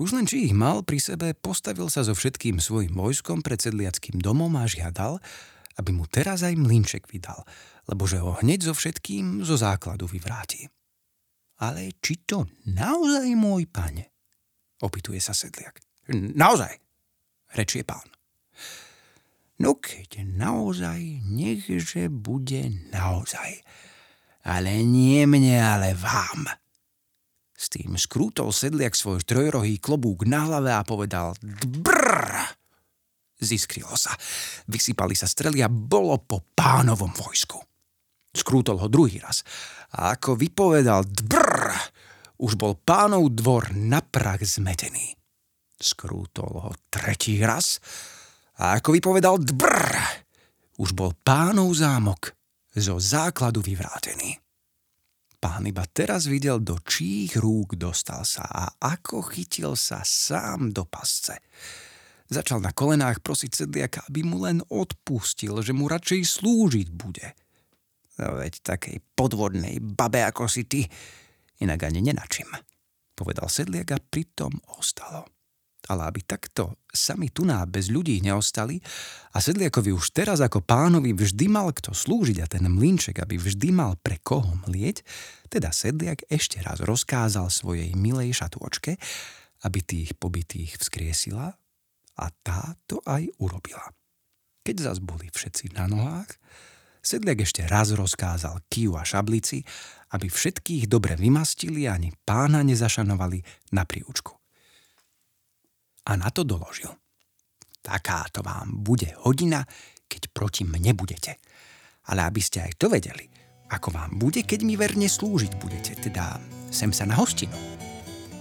už 0.00 0.16
len 0.16 0.24
či 0.24 0.48
ich 0.48 0.54
mal 0.56 0.80
pri 0.80 0.96
sebe, 0.96 1.36
postavil 1.36 1.92
sa 1.92 2.00
so 2.00 2.16
všetkým 2.16 2.64
svojim 2.64 2.96
vojskom 2.96 3.44
pred 3.44 3.60
sedliackým 3.60 4.16
domom 4.24 4.56
a 4.56 4.64
žiadal, 4.64 5.20
aby 5.76 5.90
mu 5.92 6.08
teraz 6.08 6.40
aj 6.46 6.56
mlinček 6.56 7.04
vydal, 7.10 7.44
lebo 7.90 8.08
že 8.08 8.22
ho 8.22 8.40
hneď 8.40 8.70
so 8.70 8.72
všetkým 8.72 9.44
zo 9.44 9.60
základu 9.60 10.08
vyvráti. 10.08 10.70
Ale 11.60 11.92
či 12.00 12.24
to 12.24 12.48
naozaj 12.64 13.28
môj 13.36 13.68
pane? 13.68 14.13
Opituje 14.84 15.16
sa 15.16 15.32
sedliak. 15.32 15.80
Naozaj, 16.12 16.76
rečie 17.56 17.80
pán. 17.88 18.04
No 19.56 19.80
keď 19.80 20.28
naozaj, 20.28 21.24
nechže 21.24 22.12
bude 22.12 22.68
naozaj. 22.92 23.64
Ale 24.44 24.84
nie 24.84 25.24
mne, 25.24 25.56
ale 25.56 25.96
vám. 25.96 26.44
S 27.54 27.72
tým 27.72 27.96
skrútol 27.96 28.52
sedliak 28.52 28.92
svoj 28.92 29.24
trojrohý 29.24 29.80
klobúk 29.80 30.28
na 30.28 30.44
hlave 30.44 30.68
a 30.74 30.84
povedal 30.84 31.32
Brrr! 31.40 32.52
Ziskrilo 33.40 33.96
sa. 33.96 34.12
Vysypali 34.68 35.16
sa 35.16 35.24
strely 35.24 35.64
a 35.64 35.72
bolo 35.72 36.20
po 36.20 36.44
pánovom 36.52 37.14
vojsku. 37.16 37.56
Skrútol 38.34 38.82
ho 38.82 38.92
druhý 38.92 39.22
raz. 39.22 39.46
A 39.96 40.18
ako 40.18 40.36
vypovedal 40.36 41.08
Brrr! 41.08 41.93
Už 42.38 42.58
bol 42.58 42.74
pánov 42.78 43.30
dvor 43.34 43.70
na 43.74 44.02
prach 44.02 44.42
zmetený. 44.42 45.14
Skrútol 45.74 46.70
ho 46.70 46.72
tretí 46.90 47.38
raz 47.42 47.78
a 48.58 48.78
ako 48.78 48.94
vypovedal 48.94 49.42
dbrr, 49.42 50.22
už 50.78 50.94
bol 50.94 51.14
pánov 51.14 51.74
zámok 51.74 52.34
zo 52.74 52.98
základu 52.98 53.62
vyvrátený. 53.62 54.38
Pán 55.38 55.68
iba 55.68 55.84
teraz 55.84 56.24
videl, 56.24 56.56
do 56.64 56.80
čích 56.80 57.36
rúk 57.36 57.76
dostal 57.76 58.24
sa 58.24 58.48
a 58.48 58.64
ako 58.80 59.20
chytil 59.28 59.76
sa 59.76 60.00
sám 60.00 60.72
do 60.72 60.88
pasce. 60.88 61.36
Začal 62.32 62.64
na 62.64 62.72
kolenách 62.72 63.20
prosiť 63.20 63.52
sedliaka, 63.52 64.08
aby 64.08 64.24
mu 64.24 64.40
len 64.40 64.64
odpustil, 64.72 65.60
že 65.60 65.76
mu 65.76 65.84
radšej 65.92 66.20
slúžiť 66.24 66.88
bude. 66.96 67.36
No 68.16 68.40
veď 68.40 68.64
takej 68.64 69.04
podvodnej 69.12 69.84
babe 69.84 70.24
ako 70.24 70.48
si 70.48 70.64
ty, 70.64 70.88
inak 71.62 71.86
ani 71.86 72.00
nenačím, 72.02 72.48
povedal 73.14 73.46
sedliak 73.46 73.94
a 73.94 73.98
pritom 74.02 74.50
ostalo. 74.78 75.28
Ale 75.84 76.08
aby 76.08 76.24
takto 76.24 76.80
sami 76.88 77.28
tuná 77.28 77.60
bez 77.68 77.92
ľudí 77.92 78.16
neostali 78.24 78.80
a 79.36 79.38
sedliakovi 79.44 79.92
už 79.92 80.16
teraz 80.16 80.40
ako 80.40 80.64
pánovi 80.64 81.12
vždy 81.12 81.44
mal 81.52 81.76
kto 81.76 81.92
slúžiť 81.92 82.40
a 82.40 82.48
ten 82.48 82.64
mlinček, 82.64 83.20
aby 83.20 83.36
vždy 83.36 83.68
mal 83.68 83.92
pre 84.00 84.16
koho 84.24 84.64
mlieť, 84.64 85.04
teda 85.52 85.68
sedliak 85.76 86.24
ešte 86.32 86.64
raz 86.64 86.80
rozkázal 86.80 87.52
svojej 87.52 87.92
milej 88.00 88.32
šatôčke, 88.40 88.96
aby 89.68 89.78
tých 89.84 90.16
pobytých 90.16 90.80
vzkriesila 90.80 91.52
a 92.16 92.26
tá 92.40 92.80
to 92.88 93.04
aj 93.04 93.28
urobila. 93.36 93.84
Keď 94.64 94.76
zas 94.80 94.98
boli 95.04 95.28
všetci 95.28 95.76
na 95.76 95.84
nohách, 95.84 96.32
Sedliak 97.04 97.44
ešte 97.44 97.68
raz 97.68 97.92
rozkázal 97.92 98.64
Kiu 98.72 98.96
a 98.96 99.04
Šablici, 99.04 99.60
aby 100.16 100.24
všetkých 100.24 100.88
dobre 100.88 101.20
vymastili 101.20 101.84
a 101.84 102.00
ani 102.00 102.08
pána 102.24 102.64
nezašanovali 102.64 103.44
na 103.76 103.84
príučku. 103.84 104.32
A 106.08 106.16
na 106.16 106.32
to 106.32 106.48
doložil. 106.48 106.88
Takáto 107.84 108.40
vám 108.40 108.80
bude 108.80 109.12
hodina, 109.20 109.60
keď 110.08 110.32
proti 110.32 110.64
mne 110.64 110.96
budete. 110.96 111.36
Ale 112.08 112.24
aby 112.24 112.40
ste 112.40 112.64
aj 112.64 112.80
to 112.80 112.88
vedeli, 112.88 113.28
ako 113.68 113.92
vám 113.92 114.16
bude, 114.16 114.40
keď 114.40 114.64
mi 114.64 114.72
verne 114.80 115.04
slúžiť 115.04 115.52
budete, 115.60 116.00
teda 116.00 116.40
sem 116.72 116.88
sa 116.88 117.04
na 117.04 117.20
hostinu. 117.20 117.56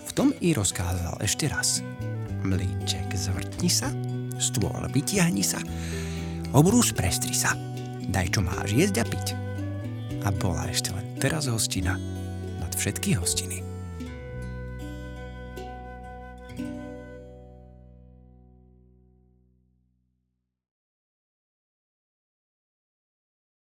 V 0.07 0.11
tom 0.15 0.31
i 0.39 0.55
rozkázal 0.55 1.19
ešte 1.19 1.51
raz. 1.51 1.83
Mlínček 2.47 3.11
zvrtni 3.11 3.67
sa, 3.67 3.91
stôl 4.39 4.87
vytiahni 4.87 5.43
sa, 5.43 5.59
obrús 6.55 6.95
prestri 6.95 7.35
sa 7.35 7.72
daj 8.09 8.27
čo 8.33 8.39
máš 8.43 8.73
jesť 8.73 9.03
a 9.03 9.05
piť. 9.07 9.27
A 10.23 10.29
bola 10.31 10.67
ešte 10.71 10.95
len 10.95 11.05
teraz 11.19 11.47
hostina 11.51 11.99
nad 12.59 12.71
všetky 12.71 13.15
hostiny. 13.19 13.72